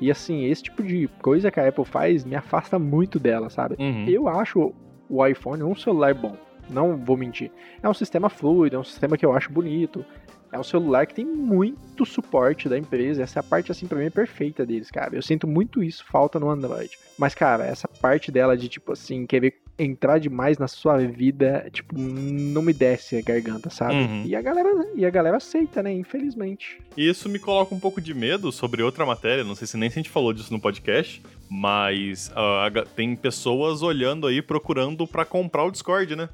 E 0.00 0.10
assim, 0.10 0.44
esse 0.44 0.64
tipo 0.64 0.82
de 0.82 1.08
coisa 1.20 1.50
que 1.50 1.60
a 1.60 1.68
Apple 1.68 1.84
faz 1.84 2.24
me 2.24 2.34
afasta 2.34 2.78
muito 2.78 3.18
dela, 3.18 3.48
sabe? 3.50 3.76
Uhum. 3.78 4.06
Eu 4.08 4.28
acho 4.28 4.74
o 5.08 5.26
iPhone 5.26 5.62
um 5.62 5.74
celular 5.74 6.14
bom. 6.14 6.36
Não 6.70 6.96
vou 6.96 7.16
mentir. 7.16 7.50
É 7.82 7.88
um 7.88 7.94
sistema 7.94 8.28
fluido, 8.28 8.76
é 8.76 8.78
um 8.78 8.84
sistema 8.84 9.16
que 9.16 9.24
eu 9.24 9.32
acho 9.32 9.52
bonito. 9.52 10.04
É 10.52 10.58
um 10.58 10.62
celular 10.62 11.06
que 11.06 11.14
tem 11.14 11.24
muito 11.24 12.04
suporte 12.04 12.68
da 12.68 12.76
empresa. 12.76 13.22
Essa 13.22 13.38
é 13.38 13.40
a 13.40 13.42
parte, 13.42 13.72
assim, 13.72 13.86
pra 13.86 13.98
mim, 13.98 14.04
é 14.04 14.10
perfeita 14.10 14.66
deles, 14.66 14.90
cara. 14.90 15.16
Eu 15.16 15.22
sinto 15.22 15.46
muito 15.46 15.82
isso, 15.82 16.04
falta 16.04 16.38
no 16.38 16.50
Android. 16.50 16.90
Mas, 17.18 17.34
cara, 17.34 17.64
essa 17.64 17.88
parte 17.88 18.30
dela 18.30 18.54
de, 18.54 18.68
tipo 18.68 18.92
assim, 18.92 19.24
querer 19.24 19.62
entrar 19.78 20.18
demais 20.18 20.58
na 20.58 20.68
sua 20.68 20.98
vida, 20.98 21.68
tipo, 21.72 21.98
não 21.98 22.62
me 22.62 22.72
desce 22.72 23.16
a 23.16 23.22
garganta, 23.22 23.70
sabe? 23.70 23.94
Uhum. 23.94 24.24
E, 24.26 24.36
a 24.36 24.42
galera, 24.42 24.68
e 24.94 25.06
a 25.06 25.10
galera 25.10 25.38
aceita, 25.38 25.82
né? 25.82 25.92
Infelizmente. 25.92 26.78
E 26.96 27.08
isso 27.08 27.28
me 27.28 27.38
coloca 27.38 27.74
um 27.74 27.80
pouco 27.80 28.00
de 28.00 28.12
medo 28.12 28.52
sobre 28.52 28.82
outra 28.82 29.06
matéria, 29.06 29.44
não 29.44 29.54
sei 29.54 29.66
se 29.66 29.76
nem 29.76 29.88
se 29.88 29.98
a 29.98 30.02
gente 30.02 30.10
falou 30.10 30.32
disso 30.32 30.52
no 30.52 30.60
podcast, 30.60 31.22
mas 31.50 32.28
uh, 32.30 32.86
tem 32.94 33.16
pessoas 33.16 33.82
olhando 33.82 34.26
aí, 34.26 34.42
procurando 34.42 35.06
para 35.06 35.24
comprar 35.24 35.64
o 35.64 35.70
Discord, 35.70 36.14
né? 36.14 36.28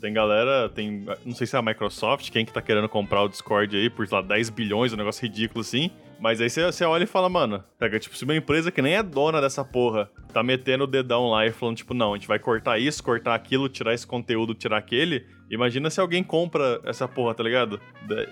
Tem 0.00 0.12
galera, 0.12 0.68
tem. 0.68 1.06
Não 1.24 1.34
sei 1.34 1.46
se 1.46 1.56
é 1.56 1.58
a 1.58 1.62
Microsoft, 1.62 2.30
quem 2.30 2.44
que 2.44 2.52
tá 2.52 2.60
querendo 2.60 2.88
comprar 2.88 3.22
o 3.22 3.28
Discord 3.28 3.76
aí 3.76 3.88
por, 3.88 4.06
sei 4.06 4.18
lá, 4.18 4.22
10 4.22 4.50
bilhões, 4.50 4.92
um 4.92 4.96
negócio 4.96 5.22
ridículo 5.22 5.60
assim. 5.60 5.90
Mas 6.20 6.38
aí 6.40 6.50
você 6.50 6.84
olha 6.84 7.04
e 7.04 7.06
fala, 7.06 7.30
mano, 7.30 7.64
pega, 7.78 7.98
tipo, 7.98 8.14
se 8.14 8.24
uma 8.24 8.36
empresa 8.36 8.70
que 8.70 8.82
nem 8.82 8.94
é 8.94 9.02
dona 9.02 9.40
dessa 9.40 9.64
porra 9.64 10.10
tá 10.34 10.42
metendo 10.42 10.84
o 10.84 10.86
dedão 10.86 11.30
lá 11.30 11.46
e 11.46 11.50
falando, 11.50 11.78
tipo, 11.78 11.94
não, 11.94 12.12
a 12.12 12.16
gente 12.16 12.28
vai 12.28 12.38
cortar 12.38 12.78
isso, 12.78 13.02
cortar 13.02 13.34
aquilo, 13.34 13.70
tirar 13.70 13.94
esse 13.94 14.06
conteúdo, 14.06 14.54
tirar 14.54 14.76
aquele. 14.76 15.26
Imagina 15.50 15.88
se 15.88 15.98
alguém 15.98 16.22
compra 16.22 16.78
essa 16.84 17.08
porra, 17.08 17.34
tá 17.34 17.42
ligado? 17.42 17.80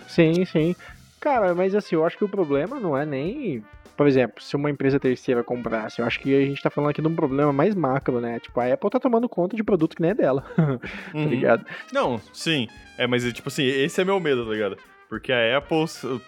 Sim, 0.07 0.45
sim. 0.45 0.77
Cara, 1.21 1.55
mas 1.55 1.75
assim, 1.75 1.95
eu 1.95 2.05
acho 2.05 2.17
que 2.17 2.25
o 2.25 2.29
problema 2.29 2.79
não 2.79 2.97
é 2.97 3.05
nem 3.05 3.63
por 3.99 4.07
exemplo, 4.07 4.41
se 4.41 4.55
uma 4.55 4.71
empresa 4.71 5.01
terceira 5.01 5.43
comprasse, 5.43 6.01
eu 6.01 6.07
acho 6.07 6.21
que 6.21 6.33
a 6.33 6.47
gente 6.47 6.63
tá 6.63 6.71
falando 6.71 6.91
aqui 6.91 7.03
de 7.03 7.09
um 7.09 7.17
problema 7.17 7.53
mais 7.53 7.75
macro, 7.75 8.21
né? 8.21 8.39
Tipo, 8.39 8.61
a 8.61 8.73
Apple 8.73 8.91
tá 8.91 9.01
tomando 9.01 9.29
conta 9.29 9.57
de 9.57 9.65
produto 9.65 9.97
que 9.97 10.03
nem 10.03 10.13
é 10.13 10.15
dela, 10.15 10.43
tá 10.55 10.79
uhum. 11.13 11.27
ligado? 11.27 11.67
Não, 11.93 12.21
sim. 12.33 12.69
É, 12.97 13.09
mas 13.09 13.25
tipo 13.33 13.49
assim, 13.49 13.65
esse 13.65 14.01
é 14.01 14.05
meu 14.05 14.21
medo, 14.21 14.47
tá 14.47 14.53
ligado? 14.53 14.79
Porque 15.09 15.33
a 15.33 15.59
Apple, 15.59 15.85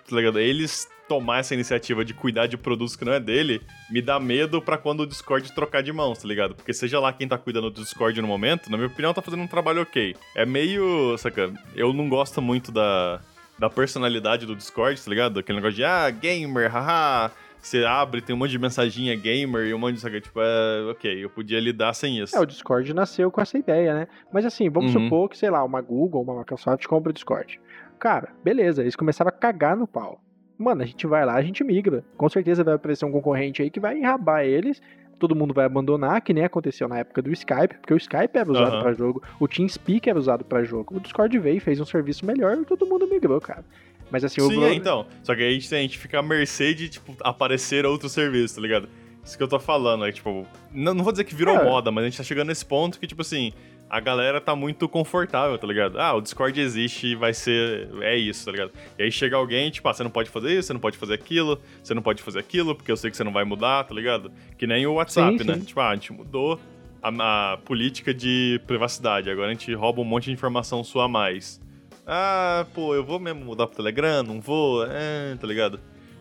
tá 0.08 0.16
ligado? 0.16 0.40
Eles 0.40 0.88
tomar 1.06 1.40
essa 1.40 1.54
iniciativa 1.54 2.04
de 2.04 2.12
cuidar 2.12 2.46
de 2.46 2.56
produtos 2.56 2.96
que 2.96 3.04
não 3.04 3.12
é 3.12 3.20
dele, 3.20 3.60
me 3.88 4.00
dá 4.02 4.18
medo 4.18 4.62
para 4.62 4.78
quando 4.78 5.00
o 5.00 5.06
Discord 5.06 5.52
trocar 5.52 5.82
de 5.82 5.92
mãos, 5.92 6.18
tá 6.18 6.26
ligado? 6.26 6.56
Porque 6.56 6.72
seja 6.72 6.98
lá 6.98 7.12
quem 7.12 7.26
tá 7.28 7.36
cuidando 7.36 7.70
do 7.70 7.82
Discord 7.82 8.20
no 8.20 8.28
momento, 8.28 8.68
na 8.68 8.76
minha 8.76 8.88
opinião, 8.88 9.14
tá 9.14 9.22
fazendo 9.22 9.42
um 9.42 9.48
trabalho 9.48 9.82
ok. 9.82 10.16
É 10.36 10.46
meio, 10.46 11.16
saca, 11.18 11.52
eu 11.74 11.92
não 11.92 12.08
gosto 12.08 12.40
muito 12.40 12.70
da, 12.70 13.20
da 13.60 13.68
personalidade 13.68 14.46
do 14.46 14.56
Discord, 14.56 15.00
tá 15.00 15.10
ligado? 15.10 15.38
Aquele 15.38 15.58
negócio 15.58 15.76
de, 15.76 15.84
ah, 15.84 16.08
gamer, 16.10 16.72
haha, 16.72 17.30
você 17.60 17.84
abre, 17.84 18.22
tem 18.22 18.34
um 18.34 18.38
monte 18.38 18.52
de 18.52 18.58
mensaginha 18.58 19.14
gamer 19.14 19.66
e 19.66 19.74
um 19.74 19.78
monte 19.78 19.96
de. 19.96 20.00
Sabe, 20.00 20.22
tipo, 20.22 20.40
é, 20.40 20.90
ok, 20.90 21.24
eu 21.24 21.28
podia 21.28 21.60
lidar 21.60 21.92
sem 21.92 22.18
isso. 22.18 22.34
É, 22.34 22.40
o 22.40 22.46
Discord 22.46 22.94
nasceu 22.94 23.30
com 23.30 23.38
essa 23.38 23.58
ideia, 23.58 23.94
né? 23.94 24.08
Mas 24.32 24.46
assim, 24.46 24.70
vamos 24.70 24.94
uhum. 24.94 25.04
supor 25.04 25.28
que, 25.28 25.36
sei 25.36 25.50
lá, 25.50 25.62
uma 25.62 25.82
Google, 25.82 26.22
uma 26.22 26.38
Microsoft 26.38 26.86
compra 26.86 27.10
o 27.10 27.12
Discord. 27.12 27.60
Cara, 27.98 28.30
beleza, 28.42 28.80
eles 28.80 28.96
começaram 28.96 29.28
a 29.28 29.32
cagar 29.32 29.76
no 29.76 29.86
pau. 29.86 30.22
Mano, 30.56 30.82
a 30.82 30.86
gente 30.86 31.06
vai 31.06 31.24
lá, 31.26 31.34
a 31.34 31.42
gente 31.42 31.62
migra. 31.62 32.02
Com 32.16 32.28
certeza 32.30 32.64
vai 32.64 32.74
aparecer 32.74 33.04
um 33.04 33.12
concorrente 33.12 33.60
aí 33.60 33.70
que 33.70 33.80
vai 33.80 33.98
enrabar 33.98 34.42
eles 34.42 34.80
todo 35.20 35.36
mundo 35.36 35.54
vai 35.54 35.64
abandonar, 35.66 36.20
que 36.20 36.32
nem 36.34 36.44
aconteceu 36.44 36.88
na 36.88 36.98
época 36.98 37.22
do 37.22 37.30
Skype, 37.32 37.76
porque 37.80 37.94
o 37.94 37.96
Skype 37.96 38.30
era 38.36 38.50
usado 38.50 38.72
Aham. 38.74 38.82
pra 38.82 38.92
jogo, 38.92 39.22
o 39.38 39.46
TeamSpeak 39.46 40.08
era 40.10 40.18
usado 40.18 40.44
pra 40.44 40.64
jogo. 40.64 40.96
O 40.96 41.00
Discord 41.00 41.38
veio 41.38 41.58
e 41.58 41.60
fez 41.60 41.78
um 41.80 41.84
serviço 41.84 42.26
melhor 42.26 42.56
e 42.56 42.64
todo 42.64 42.86
mundo 42.86 43.06
migrou, 43.06 43.40
cara. 43.40 43.64
Mas 44.10 44.24
assim, 44.24 44.40
o 44.40 44.48
Sim, 44.48 44.64
é, 44.64 44.74
então. 44.74 45.06
Só 45.22 45.34
que 45.36 45.42
aí 45.42 45.50
a 45.50 45.52
gente, 45.52 45.72
a 45.74 45.78
gente 45.78 45.96
fica 45.98 46.18
à 46.18 46.22
mercê 46.22 46.74
de, 46.74 46.88
tipo, 46.88 47.14
aparecer 47.22 47.86
outro 47.86 48.08
serviço, 48.08 48.56
tá 48.56 48.60
ligado? 48.60 48.88
Isso 49.22 49.36
que 49.36 49.42
eu 49.42 49.46
tô 49.48 49.60
falando, 49.60 50.04
é 50.04 50.10
tipo. 50.10 50.44
Não, 50.72 50.94
não 50.94 51.04
vou 51.04 51.12
dizer 51.12 51.24
que 51.24 51.34
virou 51.34 51.54
É. 51.54 51.62
moda, 51.64 51.92
mas 51.92 52.02
a 52.04 52.08
gente 52.08 52.16
tá 52.16 52.24
chegando 52.24 52.48
nesse 52.48 52.64
ponto 52.66 52.98
que, 52.98 53.06
tipo 53.06 53.20
assim, 53.22 53.52
a 53.90 53.98
galera 53.98 54.40
tá 54.40 54.54
muito 54.54 54.88
confortável, 54.88 55.58
tá 55.58 55.66
ligado? 55.66 55.98
Ah, 56.00 56.14
o 56.14 56.20
Discord 56.20 56.58
existe 56.60 57.08
e 57.08 57.14
vai 57.16 57.34
ser. 57.34 57.88
É 58.00 58.16
isso, 58.16 58.44
tá 58.44 58.52
ligado? 58.52 58.70
E 58.96 59.02
aí 59.02 59.10
chega 59.10 59.36
alguém, 59.36 59.68
tipo, 59.68 59.88
ah, 59.88 59.92
você 59.92 60.04
não 60.04 60.10
pode 60.10 60.30
fazer 60.30 60.56
isso, 60.56 60.68
você 60.68 60.72
não 60.72 60.80
pode 60.80 60.96
fazer 60.96 61.14
aquilo, 61.14 61.60
você 61.82 61.92
não 61.92 62.00
pode 62.00 62.22
fazer 62.22 62.38
aquilo, 62.38 62.74
porque 62.74 62.92
eu 62.92 62.96
sei 62.96 63.10
que 63.10 63.16
você 63.16 63.24
não 63.24 63.32
vai 63.32 63.44
mudar, 63.44 63.82
tá 63.82 63.92
ligado? 63.92 64.30
Que 64.56 64.64
nem 64.64 64.86
o 64.86 64.94
WhatsApp, 64.94 65.38
Sim, 65.38 65.44
né? 65.44 65.54
sim. 65.54 65.64
Tipo, 65.64 65.80
ah, 65.80 65.88
a 65.90 65.94
gente 65.94 66.12
mudou 66.12 66.60
a, 67.02 67.52
a 67.52 67.56
política 67.56 68.14
de 68.14 68.60
privacidade, 68.64 69.28
agora 69.28 69.48
a 69.48 69.52
gente 69.52 69.74
rouba 69.74 70.00
um 70.00 70.04
monte 70.04 70.26
de 70.26 70.32
informação 70.32 70.84
sua 70.84 71.06
a 71.06 71.08
mais. 71.08 71.60
Ah, 72.06 72.66
pô, 72.72 72.94
eu 72.94 73.04
vou 73.04 73.18
mesmo 73.18 73.44
mudar 73.44 73.66
pro 73.66 73.76
Telegram? 73.76 74.22
Não 74.22 74.40
vou? 74.40 74.84
É, 74.86 75.34
tá 75.34 75.46
ligado? 75.46 75.80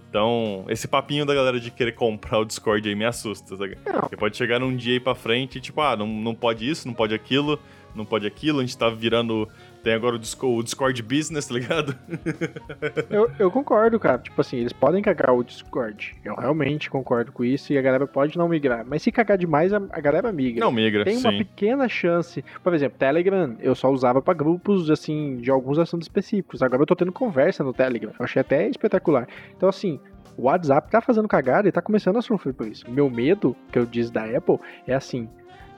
Então, 0.10 0.66
esse 0.68 0.88
papinho 0.88 1.24
da 1.24 1.36
galera 1.36 1.60
de 1.60 1.70
querer 1.70 1.92
comprar 1.92 2.40
o 2.40 2.46
Discord 2.46 2.88
aí 2.90 2.96
me 2.96 3.06
assusta, 3.06 3.56
ligado? 3.68 3.86
Não. 3.86 4.02
Porque 4.02 4.18
pode 4.18 4.36
chegar 4.36 4.60
num 4.60 4.76
dia 4.76 4.94
aí 4.94 5.00
pra 5.00 5.14
frente 5.14 5.60
e, 5.60 5.62
tipo, 5.62 5.80
ah, 5.82 5.96
não, 5.96 6.08
não 6.08 6.34
pode 6.34 6.68
isso, 6.68 6.88
não 6.88 6.96
pode 6.96 7.14
aquilo, 7.14 7.60
não 7.94 8.04
pode 8.04 8.26
aquilo, 8.26 8.60
a 8.60 8.62
gente 8.64 8.76
tá 8.76 8.90
virando. 8.90 9.48
Tem 9.84 9.94
agora 9.94 10.16
o 10.16 10.20
Discord, 10.20 10.60
o 10.60 10.64
Discord 10.64 11.02
Business, 11.02 11.48
tá 11.48 11.54
ligado? 11.54 11.96
Eu, 13.10 13.32
eu 13.40 13.52
concordo, 13.52 14.00
cara. 14.00 14.18
Tipo 14.20 14.42
assim, 14.42 14.58
eles 14.58 14.74
podem 14.74 15.02
cagar 15.02 15.34
o 15.34 15.44
Discord. 15.44 16.16
Eu 16.24 16.36
realmente 16.36 16.90
concordo 16.90 17.32
com 17.32 17.44
isso 17.44 17.74
e 17.74 17.78
a 17.78 17.82
galera 17.82 18.06
pode 18.06 18.38
não 18.38 18.48
migrar. 18.48 18.86
Mas 18.86 19.02
se 19.02 19.12
cagar 19.12 19.38
demais, 19.38 19.74
a, 19.74 19.78
a 19.90 20.00
galera 20.00 20.32
migra. 20.32 20.60
Não 20.60 20.72
migra, 20.72 21.04
Tem 21.04 21.18
uma 21.18 21.32
sim. 21.32 21.38
pequena 21.40 21.88
chance. 21.88 22.44
Por 22.64 22.74
exemplo, 22.74 22.98
Telegram, 22.98 23.56
eu 23.60 23.74
só 23.74 23.90
usava 23.90 24.22
pra 24.22 24.34
grupos, 24.34 24.90
assim, 24.92 25.38
de 25.38 25.50
alguns 25.50 25.80
assuntos 25.80 26.06
específicos. 26.06 26.62
Agora 26.62 26.82
eu 26.82 26.86
tô 26.86 26.96
tendo 26.96 27.12
conversa 27.12 27.64
no 27.64 27.74
Telegram. 27.74 28.12
Eu 28.20 28.26
achei 28.26 28.42
até 28.42 28.68
espetacular. 28.68 29.28
Então, 29.56 29.70
assim, 29.70 30.00
o 30.38 30.44
WhatsApp 30.44 30.90
tá 30.90 31.02
fazendo 31.02 31.28
cagada 31.28 31.68
e 31.68 31.72
tá 31.72 31.82
começando 31.82 32.18
a 32.18 32.22
sofrer 32.22 32.54
por 32.54 32.68
isso. 32.68 32.90
Meu 32.90 33.10
medo, 33.10 33.56
que 33.72 33.80
eu 33.80 33.86
disse 33.86 34.12
da 34.12 34.24
Apple, 34.24 34.60
é 34.88 34.94
assim. 34.94 35.30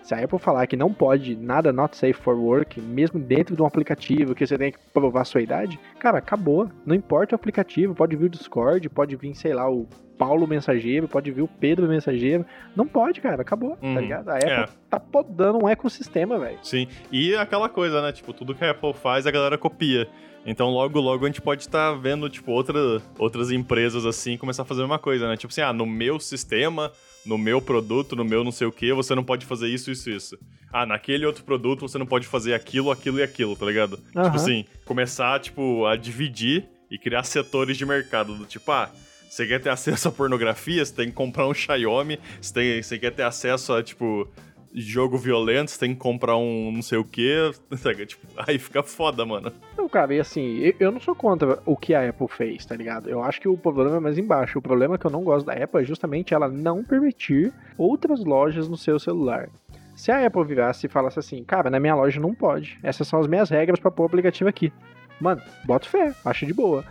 Se 0.03 0.13
a 0.15 0.23
Apple 0.23 0.39
falar 0.39 0.65
que 0.67 0.75
não 0.75 0.91
pode 0.93 1.35
nada 1.35 1.71
not 1.71 1.95
safe 1.95 2.13
for 2.13 2.35
work, 2.35 2.81
mesmo 2.81 3.19
dentro 3.19 3.55
de 3.55 3.61
um 3.61 3.65
aplicativo 3.65 4.33
que 4.33 4.45
você 4.45 4.57
tem 4.57 4.71
que 4.71 4.79
provar 4.93 5.23
sua 5.25 5.41
idade, 5.41 5.79
cara, 5.99 6.17
acabou. 6.17 6.69
Não 6.85 6.95
importa 6.95 7.33
o 7.33 7.37
aplicativo, 7.37 7.93
pode 7.93 8.15
vir 8.15 8.25
o 8.25 8.29
Discord, 8.29 8.89
pode 8.89 9.15
vir, 9.15 9.35
sei 9.35 9.53
lá, 9.53 9.69
o 9.69 9.87
Paulo 10.17 10.47
Mensageiro, 10.47 11.07
pode 11.07 11.31
vir 11.31 11.41
o 11.41 11.47
Pedro 11.47 11.87
Mensageiro. 11.87 12.45
Não 12.75 12.87
pode, 12.87 13.21
cara, 13.21 13.41
acabou, 13.41 13.77
Uhum. 13.81 13.93
tá 13.95 14.01
ligado? 14.01 14.29
A 14.29 14.35
Apple 14.35 14.49
É. 14.51 14.65
tá 14.89 14.99
podando 14.99 15.63
um 15.63 15.69
ecossistema, 15.69 16.37
velho. 16.39 16.57
Sim. 16.63 16.87
E 17.11 17.35
aquela 17.35 17.69
coisa, 17.69 18.01
né? 18.01 18.11
Tipo, 18.11 18.33
tudo 18.33 18.53
que 18.55 18.63
a 18.65 18.71
Apple 18.71 18.93
faz, 18.93 19.25
a 19.27 19.31
galera 19.31 19.57
copia. 19.57 20.07
Então, 20.45 20.69
logo, 20.69 20.99
logo, 20.99 21.23
a 21.23 21.27
gente 21.27 21.41
pode 21.41 21.61
estar 21.61 21.93
vendo, 21.93 22.27
tipo, 22.27 22.51
outra, 22.51 22.99
outras 23.19 23.51
empresas 23.51 24.05
assim 24.07 24.37
começar 24.37 24.63
a 24.63 24.65
fazer 24.65 24.81
a 24.81 24.83
mesma 24.85 24.97
coisa, 24.99 25.27
né? 25.27 25.37
Tipo 25.37 25.51
assim, 25.51 25.61
ah, 25.61 25.71
no 25.71 25.85
meu 25.85 26.19
sistema, 26.19 26.91
no 27.25 27.37
meu 27.37 27.61
produto, 27.61 28.15
no 28.15 28.25
meu 28.25 28.43
não 28.43 28.51
sei 28.51 28.67
o 28.67 28.71
que, 28.71 28.91
você 28.93 29.13
não 29.15 29.23
pode 29.23 29.45
fazer 29.45 29.67
isso, 29.67 29.91
isso, 29.91 30.09
isso. 30.09 30.37
Ah, 30.71 30.85
naquele 30.85 31.25
outro 31.25 31.43
produto 31.43 31.81
você 31.81 31.97
não 31.97 32.05
pode 32.05 32.25
fazer 32.25 32.53
aquilo, 32.53 32.91
aquilo 32.91 33.19
e 33.19 33.23
aquilo, 33.23 33.55
tá 33.55 33.65
ligado? 33.65 33.99
Aham. 34.15 34.25
Tipo 34.25 34.35
assim, 34.35 34.65
começar, 34.85 35.39
tipo, 35.39 35.85
a 35.85 35.95
dividir 35.95 36.67
e 36.89 36.97
criar 36.97 37.23
setores 37.23 37.77
de 37.77 37.85
mercado. 37.85 38.35
Do 38.35 38.45
tipo, 38.45 38.71
ah, 38.71 38.89
você 39.29 39.47
quer 39.47 39.61
ter 39.61 39.69
acesso 39.69 40.09
à 40.09 40.11
pornografia, 40.11 40.83
você 40.83 40.93
tem 40.93 41.07
que 41.07 41.13
comprar 41.13 41.47
um 41.47 41.53
Xiaomi, 41.53 42.19
você, 42.41 42.53
tem, 42.53 42.83
você 42.83 42.99
quer 42.99 43.11
ter 43.11 43.23
acesso 43.23 43.73
a, 43.73 43.81
tipo, 43.81 44.27
jogo 44.73 45.17
violento, 45.17 45.71
você 45.71 45.79
tem 45.79 45.93
que 45.93 45.99
comprar 45.99 46.37
um 46.37 46.71
não 46.71 46.81
sei 46.81 46.97
o 46.97 47.03
quê. 47.03 47.51
sabe? 47.77 48.05
Tipo, 48.05 48.25
aí 48.37 48.57
fica 48.59 48.81
foda, 48.83 49.25
mano. 49.25 49.51
Não, 49.77 49.87
cara, 49.89 50.13
e 50.13 50.19
assim, 50.19 50.73
eu- 50.79 50.91
não 50.91 50.99
sou 50.99 51.13
contra 51.15 51.59
o 51.65 51.75
que 51.75 51.93
a 51.93 52.09
Apple 52.09 52.27
fez, 52.27 52.65
tá 52.65 52.75
ligado? 52.75 53.09
Eu 53.09 53.23
acho 53.23 53.41
que 53.41 53.47
o 53.47 53.57
problema 53.57 53.97
é 53.97 53.99
mais 53.99 54.17
embaixo. 54.17 54.59
O 54.59 54.61
problema 54.61 54.97
que 54.97 55.05
eu 55.05 55.11
não 55.11 55.23
gosto 55.23 55.45
da 55.45 55.53
Apple 55.53 55.81
é 55.81 55.85
justamente 55.85 56.33
ela 56.33 56.47
não 56.47 56.83
permitir 56.83 57.51
outras 57.77 58.23
lojas 58.23 58.67
no 58.67 58.77
seu 58.77 58.99
celular. 58.99 59.49
Se 59.95 60.11
a 60.11 60.25
Apple 60.25 60.43
virasse 60.45 60.85
e 60.85 60.89
falasse 60.89 61.19
assim, 61.19 61.43
cara, 61.43 61.69
na 61.69 61.79
minha 61.79 61.93
loja 61.93 62.19
não 62.19 62.33
pode. 62.33 62.79
Essas 62.81 63.07
são 63.07 63.19
as 63.19 63.27
minhas 63.27 63.49
regras 63.49 63.79
pra 63.79 63.91
pôr 63.91 64.03
o 64.03 64.05
aplicativo 64.07 64.49
aqui. 64.49 64.71
Mano, 65.19 65.41
boto 65.65 65.87
fé, 65.87 66.13
acho 66.25 66.45
de 66.45 66.53
boa. 66.53 66.83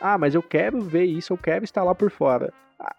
Ah, 0.00 0.18
mas 0.18 0.34
eu 0.34 0.42
quero 0.42 0.80
ver 0.80 1.04
isso, 1.04 1.32
eu 1.32 1.38
quero 1.38 1.64
instalar 1.64 1.94
por 1.94 2.10
fora. 2.10 2.52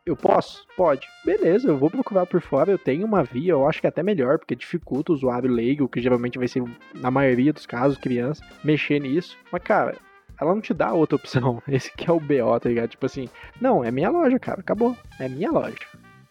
Eu 0.06 0.16
posso? 0.16 0.66
Pode. 0.76 1.08
Beleza, 1.26 1.70
eu 1.70 1.78
vou 1.78 1.90
procurar 1.90 2.26
por 2.26 2.42
fora. 2.42 2.72
Eu 2.72 2.78
tenho 2.78 3.06
uma 3.06 3.24
via, 3.24 3.52
eu 3.52 3.68
acho 3.68 3.80
que 3.80 3.88
é 3.88 3.90
até 3.90 4.04
melhor, 4.04 4.38
porque 4.38 4.56
dificulta 4.56 5.12
o 5.12 5.16
usuário 5.16 5.50
leigo, 5.50 5.88
que 5.88 6.02
geralmente 6.02 6.38
vai 6.38 6.48
ser, 6.48 6.64
na 6.96 7.10
maioria 7.10 7.54
dos 7.54 7.66
casos, 7.66 7.98
criança, 7.98 8.44
mexer 8.64 9.00
nisso. 9.00 9.38
Mas, 9.52 9.64
cara, 9.64 9.96
ela 10.40 10.54
não 10.54 10.62
te 10.62 10.74
dá 10.74 10.92
outra 10.94 11.16
opção. 11.16 11.62
Esse 11.68 11.92
que 11.96 12.10
é 12.10 12.14
o 12.14 12.20
BO, 12.20 12.60
tá 12.60 12.70
ligado? 12.70 12.90
Tipo 12.90 13.06
assim, 13.06 13.30
não, 13.62 13.84
é 13.84 13.92
minha 13.92 14.10
loja, 14.10 14.38
cara, 14.40 14.60
acabou. 14.60 14.98
É 15.20 15.30
minha 15.30 15.52
loja. 15.52 15.78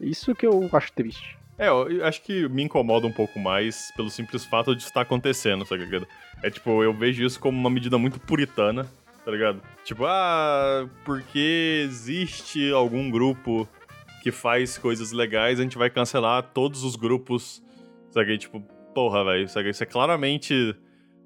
Isso 0.00 0.34
que 0.34 0.46
eu 0.46 0.68
acho 0.72 0.92
triste. 0.92 1.38
É, 1.58 1.68
eu 1.68 2.04
acho 2.06 2.22
que 2.22 2.48
me 2.48 2.62
incomoda 2.62 3.06
um 3.06 3.12
pouco 3.12 3.38
mais 3.40 3.90
pelo 3.96 4.08
simples 4.08 4.44
fato 4.44 4.76
de 4.76 4.82
estar 4.84 5.00
acontecendo, 5.00 5.64
tá 5.64 5.74
ligado? 5.74 6.06
É 6.40 6.50
tipo, 6.50 6.84
eu 6.84 6.92
vejo 6.92 7.24
isso 7.24 7.40
como 7.40 7.58
uma 7.58 7.68
medida 7.68 7.98
muito 7.98 8.20
puritana, 8.20 8.86
tá 9.28 9.32
ligado? 9.32 9.60
Tipo, 9.84 10.06
ah, 10.06 10.88
porque 11.04 11.82
existe 11.84 12.72
algum 12.72 13.10
grupo 13.10 13.68
que 14.22 14.32
faz 14.32 14.78
coisas 14.78 15.12
legais, 15.12 15.60
a 15.60 15.62
gente 15.62 15.76
vai 15.76 15.90
cancelar 15.90 16.42
todos 16.54 16.82
os 16.82 16.96
grupos, 16.96 17.62
sabe? 18.10 18.38
Tipo, 18.38 18.58
porra, 18.94 19.22
velho, 19.26 19.46
sabe? 19.46 19.68
Isso 19.68 19.82
é 19.82 19.86
claramente, 19.86 20.74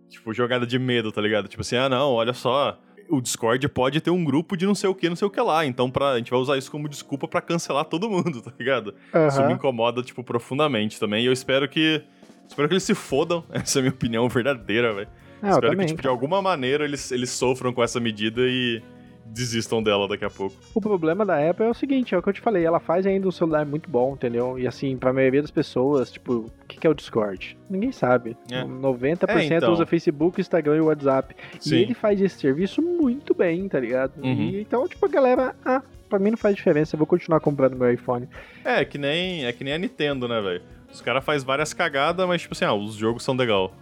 tipo, 0.08 0.34
jogada 0.34 0.66
de 0.66 0.80
medo, 0.80 1.12
tá 1.12 1.20
ligado? 1.20 1.46
Tipo 1.46 1.60
assim, 1.60 1.76
ah, 1.76 1.88
não, 1.88 2.10
olha 2.10 2.32
só, 2.32 2.76
o 3.08 3.20
Discord 3.20 3.68
pode 3.68 4.00
ter 4.00 4.10
um 4.10 4.24
grupo 4.24 4.56
de 4.56 4.66
não 4.66 4.74
sei 4.74 4.90
o 4.90 4.96
que, 4.96 5.08
não 5.08 5.14
sei 5.14 5.28
o 5.28 5.30
que 5.30 5.40
lá, 5.40 5.64
então 5.64 5.88
pra, 5.88 6.10
a 6.10 6.18
gente 6.18 6.32
vai 6.32 6.40
usar 6.40 6.58
isso 6.58 6.72
como 6.72 6.88
desculpa 6.88 7.28
pra 7.28 7.40
cancelar 7.40 7.84
todo 7.84 8.10
mundo, 8.10 8.42
tá 8.42 8.52
ligado? 8.58 8.96
Isso 9.28 9.46
me 9.46 9.52
incomoda, 9.52 10.02
tipo, 10.02 10.24
profundamente 10.24 10.98
também. 10.98 11.22
E 11.22 11.26
eu 11.26 11.32
espero 11.32 11.68
que. 11.68 12.02
Espero 12.48 12.66
que 12.66 12.74
eles 12.74 12.82
se 12.82 12.96
fodam. 12.96 13.44
Essa 13.54 13.78
é 13.78 13.80
a 13.80 13.82
minha 13.82 13.94
opinião 13.94 14.28
verdadeira, 14.28 14.92
velho. 14.92 15.08
É, 15.42 15.46
eu 15.46 15.50
espero 15.52 15.76
que, 15.76 15.86
tipo, 15.86 16.02
de 16.02 16.08
alguma 16.08 16.40
maneira 16.40 16.84
eles, 16.84 17.10
eles 17.10 17.30
sofram 17.30 17.72
com 17.72 17.82
essa 17.82 17.98
medida 17.98 18.40
e 18.42 18.80
desistam 19.24 19.82
dela 19.82 20.06
daqui 20.06 20.24
a 20.24 20.30
pouco. 20.30 20.54
O 20.74 20.80
problema 20.80 21.24
da 21.24 21.48
Apple 21.48 21.64
é 21.66 21.70
o 21.70 21.74
seguinte, 21.74 22.14
é 22.14 22.18
o 22.18 22.22
que 22.22 22.28
eu 22.28 22.32
te 22.32 22.40
falei, 22.40 22.64
ela 22.64 22.78
faz 22.80 23.06
ainda 23.06 23.26
um 23.26 23.30
celular 23.30 23.64
muito 23.64 23.88
bom, 23.88 24.12
entendeu? 24.14 24.58
E 24.58 24.66
assim, 24.66 24.96
pra 24.96 25.12
maioria 25.12 25.40
das 25.40 25.50
pessoas, 25.50 26.10
tipo, 26.12 26.32
o 26.34 26.66
que 26.68 26.78
que 26.78 26.86
é 26.86 26.90
o 26.90 26.94
Discord? 26.94 27.56
Ninguém 27.70 27.92
sabe. 27.92 28.36
É. 28.50 28.62
90% 28.62 29.28
É, 29.28 29.56
então. 29.56 29.72
usa 29.72 29.86
Facebook, 29.86 30.40
Instagram 30.40 30.76
e 30.76 30.80
WhatsApp. 30.80 31.34
Sim. 31.58 31.76
E 31.76 31.82
ele 31.82 31.94
faz 31.94 32.20
esse 32.20 32.38
serviço 32.38 32.82
muito 32.82 33.34
bem, 33.34 33.68
tá 33.68 33.80
ligado? 33.80 34.12
Uhum. 34.22 34.32
E, 34.34 34.60
então, 34.60 34.86
tipo, 34.86 35.06
a 35.06 35.08
galera, 35.08 35.54
ah, 35.64 35.82
pra 36.08 36.18
mim 36.18 36.30
não 36.30 36.36
faz 36.38 36.54
diferença, 36.54 36.94
eu 36.94 36.98
vou 36.98 37.06
continuar 37.06 37.40
comprando 37.40 37.76
meu 37.76 37.90
iPhone. 37.90 38.28
É, 38.64 38.84
que 38.84 38.98
nem, 38.98 39.46
é 39.46 39.52
que 39.52 39.64
nem 39.64 39.72
a 39.74 39.78
Nintendo, 39.78 40.28
né, 40.28 40.40
velho? 40.40 40.62
Os 40.92 41.00
caras 41.00 41.24
fazem 41.24 41.46
várias 41.46 41.72
cagadas, 41.72 42.26
mas, 42.28 42.42
tipo 42.42 42.52
assim, 42.52 42.66
ah, 42.66 42.74
os 42.74 42.94
jogos 42.96 43.22
são 43.22 43.34
legal. 43.34 43.72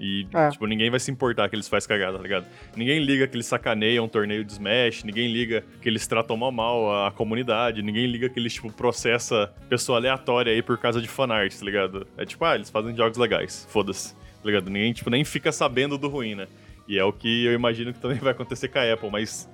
E, 0.00 0.26
É. 0.32 0.48
tipo, 0.48 0.66
ninguém 0.66 0.88
vai 0.88 0.98
se 0.98 1.10
importar 1.10 1.48
que 1.50 1.54
eles 1.54 1.68
fazem 1.68 1.86
cagada, 1.86 2.16
tá 2.16 2.22
ligado? 2.22 2.46
Ninguém 2.74 2.98
liga 3.04 3.26
que 3.28 3.36
eles 3.36 3.44
sacaneiam 3.44 4.06
um 4.06 4.08
torneio 4.08 4.42
de 4.42 4.52
Smash, 4.52 5.04
ninguém 5.04 5.30
liga 5.30 5.62
que 5.82 5.88
eles 5.88 6.06
tratam 6.06 6.38
mal 6.38 6.50
mal 6.50 7.06
a 7.06 7.10
comunidade, 7.10 7.82
ninguém 7.82 8.06
liga 8.06 8.28
que 8.30 8.40
eles, 8.40 8.54
tipo, 8.54 8.72
processa 8.72 9.52
pessoa 9.68 9.98
aleatória 9.98 10.50
aí 10.52 10.62
por 10.62 10.78
causa 10.78 11.02
de 11.02 11.06
fanart, 11.08 11.54
tá 11.54 11.64
ligado? 11.66 12.06
É 12.16 12.24
tipo, 12.24 12.42
ah, 12.46 12.54
eles 12.54 12.70
fazem 12.70 12.96
jogos 12.96 13.18
legais, 13.18 13.66
foda-se, 13.70 14.14
tá 14.14 14.20
ligado? 14.46 14.70
Ninguém, 14.70 14.92
tipo, 14.94 15.10
nem 15.10 15.22
fica 15.22 15.52
sabendo 15.52 15.98
do 15.98 16.08
ruim, 16.08 16.34
né? 16.34 16.46
E 16.88 16.98
é 16.98 17.04
o 17.04 17.12
que 17.12 17.44
eu 17.44 17.52
imagino 17.52 17.92
que 17.92 18.00
também 18.00 18.16
vai 18.22 18.32
acontecer 18.32 18.68
com 18.68 18.78
a 18.78 18.92
Apple, 18.92 19.10
mas... 19.10 19.49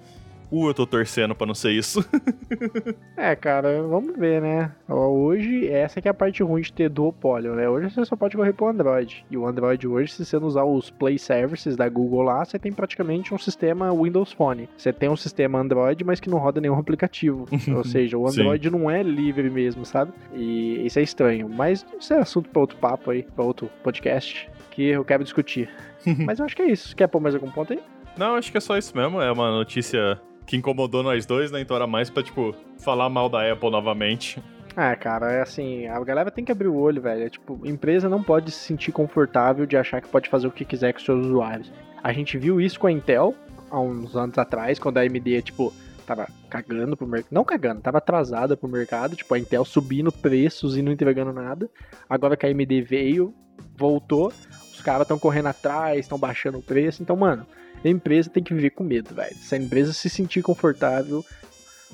Uh, 0.51 0.69
eu 0.69 0.75
tô 0.75 0.87
torcendo 0.87 1.35
pra 1.35 1.47
não 1.47 1.55
ser 1.55 1.73
isso. 1.73 2.05
É, 3.17 3.35
cara, 3.35 3.83
vamos 3.83 4.17
ver, 4.17 4.43
né? 4.43 4.71
Hoje, 4.89 5.69
essa 5.69 6.01
que 6.01 6.07
é 6.07 6.11
a 6.11 6.15
parte 6.15 6.43
ruim 6.43 6.61
de 6.61 6.73
ter 6.73 6.89
duopólio, 6.89 7.55
né? 7.55 7.69
Hoje 7.69 7.91
você 7.91 8.05
só 8.05 8.15
pode 8.15 8.37
correr 8.37 8.53
pro 8.53 8.69
Android. 8.69 9.25
E 9.31 9.37
o 9.37 9.47
Android 9.47 9.89
hoje, 9.89 10.13
se 10.13 10.25
você 10.25 10.39
não 10.39 10.47
usar 10.47 10.65
os 10.65 10.91
Play 10.91 11.19
Services 11.19 11.77
da 11.77 11.89
Google 11.89 12.23
lá, 12.23 12.45
você 12.45 12.59
tem 12.59 12.73
praticamente 12.73 13.35
um 13.35 13.39
sistema 13.39 13.93
Windows 13.93 14.33
Phone. 14.33 14.69
Você 14.77 14.93
tem 14.93 15.09
um 15.09 15.17
sistema 15.17 15.59
Android, 15.59 16.05
mas 16.05 16.21
que 16.21 16.29
não 16.29 16.39
roda 16.39 16.61
nenhum 16.61 16.79
aplicativo. 16.79 17.47
Ou 17.75 17.85
seja, 17.85 18.19
o. 18.19 18.29
Android 18.29 18.71
não 18.71 18.91
é 18.91 19.03
livre 19.03 19.49
mesmo, 19.49 19.85
sabe? 19.85 20.13
E 20.35 20.87
isso 20.87 20.99
é 20.99 21.03
estranho. 21.03 21.49
Mas 21.49 21.85
isso 21.99 22.13
é 22.13 22.19
assunto 22.19 22.51
pra 22.51 22.61
outro 22.61 22.77
papo 22.77 23.11
aí, 23.11 23.23
pra 23.23 23.45
outro 23.45 23.71
podcast, 23.83 24.49
que 24.71 24.89
eu 24.89 25.05
quero 25.05 25.25
discutir. 25.25 25.71
mas 26.25 26.39
eu 26.39 26.45
acho 26.45 26.55
que 26.55 26.63
é 26.63 26.71
isso. 26.71 26.95
Quer 26.95 27.07
pôr 27.09 27.21
mais 27.21 27.35
algum 27.35 27.51
ponto 27.51 27.73
aí? 27.73 27.81
Não, 28.17 28.35
acho 28.35 28.53
que 28.53 28.59
é 28.59 28.61
só 28.61 28.77
isso 28.77 28.97
mesmo. 28.97 29.21
É 29.21 29.33
uma 29.33 29.51
notícia 29.51 30.21
que 30.47 30.57
incomodou 30.57 31.03
nós 31.03 31.27
dois, 31.27 31.51
né? 31.51 31.61
Então 31.61 31.77
era 31.77 31.87
mais 31.87 32.09
pra, 32.09 32.23
tipo, 32.23 32.55
falar 32.79 33.09
mal 33.11 33.29
da 33.29 33.51
Apple 33.51 33.71
novamente. 33.71 34.43
Ah, 34.77 34.95
cara, 34.95 35.33
é 35.33 35.41
assim, 35.41 35.87
a 35.87 35.99
galera 36.05 36.31
tem 36.31 36.45
que 36.45 36.53
abrir 36.53 36.69
o 36.69 36.77
olho, 36.77 37.01
velho. 37.01 37.25
É, 37.25 37.31
tipo, 37.31 37.61
empresa 37.65 38.09
não 38.09 38.23
pode 38.23 38.51
se 38.51 38.59
sentir 38.59 38.93
confortável 38.93 39.65
de 39.65 39.77
achar 39.77 40.01
que 40.01 40.09
pode 40.09 40.29
fazer 40.29 40.47
o 40.47 40.51
que 40.51 40.65
quiser 40.65 40.93
com 40.93 41.01
seus 41.01 41.27
usuários. 41.27 41.73
A 42.03 42.13
gente 42.13 42.37
viu 42.37 42.61
isso 42.61 42.79
com 42.79 42.87
a 42.87 42.93
Intel 42.93 43.35
há 43.71 43.81
uns 43.81 44.15
anos 44.15 44.37
atrás, 44.39 44.79
quando 44.79 44.99
a 44.99 45.01
AMD, 45.01 45.43
tipo, 45.43 45.73
tava 46.07 46.29
cagando 46.49 46.97
pro 46.97 47.07
mercado. 47.07 47.33
Não 47.33 47.43
cagando, 47.43 47.81
tava 47.81 47.99
atrasada 47.99 48.57
pro 48.57 48.69
mercado. 48.69 49.17
Tipo, 49.17 49.35
a 49.35 49.39
Intel 49.39 49.65
subindo 49.65 50.13
preços 50.13 50.77
e 50.77 50.83
não 50.83 50.93
entregando 50.93 51.33
nada. 51.33 51.69
Agora 52.09 52.37
que 52.37 52.47
a 52.47 52.51
AMD 52.51 52.83
veio, 52.83 53.35
voltou. 53.77 54.33
Os 54.73 54.83
caras 54.83 55.03
estão 55.03 55.19
correndo 55.19 55.47
atrás, 55.47 56.01
estão 56.01 56.19
baixando 56.19 56.59
o 56.59 56.63
preço. 56.63 57.03
Então, 57.03 57.17
mano, 57.17 57.47
a 57.85 57.89
empresa 57.89 58.31
tem 58.31 58.43
que 58.43 58.55
viver 58.55 58.71
com 58.71 58.85
medo, 58.85 59.15
velho. 59.15 59.37
Se 59.37 59.55
a 59.55 59.59
empresa 59.59 59.93
se 59.93 60.09
sentir 60.09 60.43
confortável, 60.43 61.25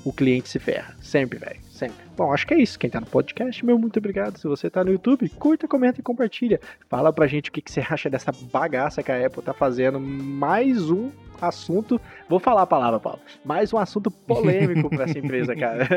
o 0.03 0.11
cliente 0.11 0.49
se 0.49 0.59
ferra. 0.59 0.95
Sempre, 1.01 1.39
velho. 1.39 1.59
Sempre. 1.83 2.05
Bom, 2.15 2.31
acho 2.31 2.47
que 2.47 2.53
é 2.53 2.61
isso. 2.61 2.79
Quem 2.79 2.89
tá 2.89 3.01
no 3.01 3.05
podcast, 3.07 3.65
meu 3.65 3.77
muito 3.77 3.97
obrigado. 3.99 4.37
Se 4.37 4.47
você 4.47 4.69
tá 4.69 4.85
no 4.85 4.91
YouTube, 4.91 5.27
curta, 5.31 5.67
comenta 5.67 5.99
e 5.99 6.03
compartilha. 6.03 6.61
Fala 6.87 7.11
pra 7.11 7.27
gente 7.27 7.49
o 7.49 7.51
que, 7.51 7.61
que 7.61 7.69
você 7.69 7.81
acha 7.81 8.09
dessa 8.09 8.31
bagaça 8.31 9.03
que 9.03 9.11
a 9.11 9.25
Apple 9.25 9.43
tá 9.43 9.53
fazendo. 9.53 9.99
Mais 9.99 10.89
um 10.89 11.11
assunto. 11.41 11.99
Vou 12.29 12.39
falar 12.39 12.61
a 12.61 12.67
palavra, 12.67 13.01
Paulo. 13.01 13.19
Mais 13.43 13.73
um 13.73 13.77
assunto 13.77 14.09
polêmico 14.09 14.89
pra 14.89 15.03
essa 15.03 15.19
empresa, 15.19 15.53
cara. 15.55 15.89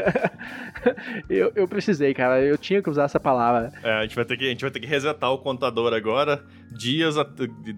eu, 1.30 1.52
eu 1.54 1.68
precisei, 1.68 2.12
cara. 2.12 2.40
Eu 2.40 2.58
tinha 2.58 2.82
que 2.82 2.90
usar 2.90 3.04
essa 3.04 3.20
palavra. 3.20 3.72
É, 3.84 3.92
a 3.92 4.02
gente 4.02 4.16
vai 4.16 4.24
ter 4.24 4.36
que, 4.36 4.46
a 4.46 4.48
gente 4.48 4.62
vai 4.62 4.70
ter 4.72 4.80
que 4.80 4.86
resetar 4.86 5.30
o 5.30 5.38
contador 5.38 5.92
agora. 5.92 6.42
Dias, 6.72 7.16
a, 7.16 7.24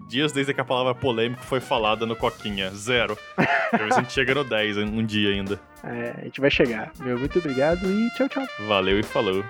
dias 0.09 0.31
desde 0.31 0.51
que 0.51 0.61
a 0.61 0.65
palavra 0.65 0.95
polêmico 0.95 1.43
foi 1.43 1.59
falada 1.59 2.07
no 2.07 2.15
Coquinha. 2.15 2.71
Zero. 2.71 3.15
Se 3.69 3.75
a 3.75 3.99
gente 3.99 4.11
chega 4.11 4.33
no 4.33 4.43
10 4.43 4.77
um 4.77 5.05
dia 5.05 5.29
ainda. 5.29 5.59
É, 5.83 6.15
a 6.17 6.23
gente 6.25 6.41
vai 6.41 6.49
chegar. 6.49 6.91
Meu 6.99 7.17
muito 7.17 7.37
obrigado 7.39 7.85
tchau, 8.15 8.29
tchau. 8.29 8.45
Valeu 8.67 8.99
e 8.99 9.03
falou. 9.03 9.43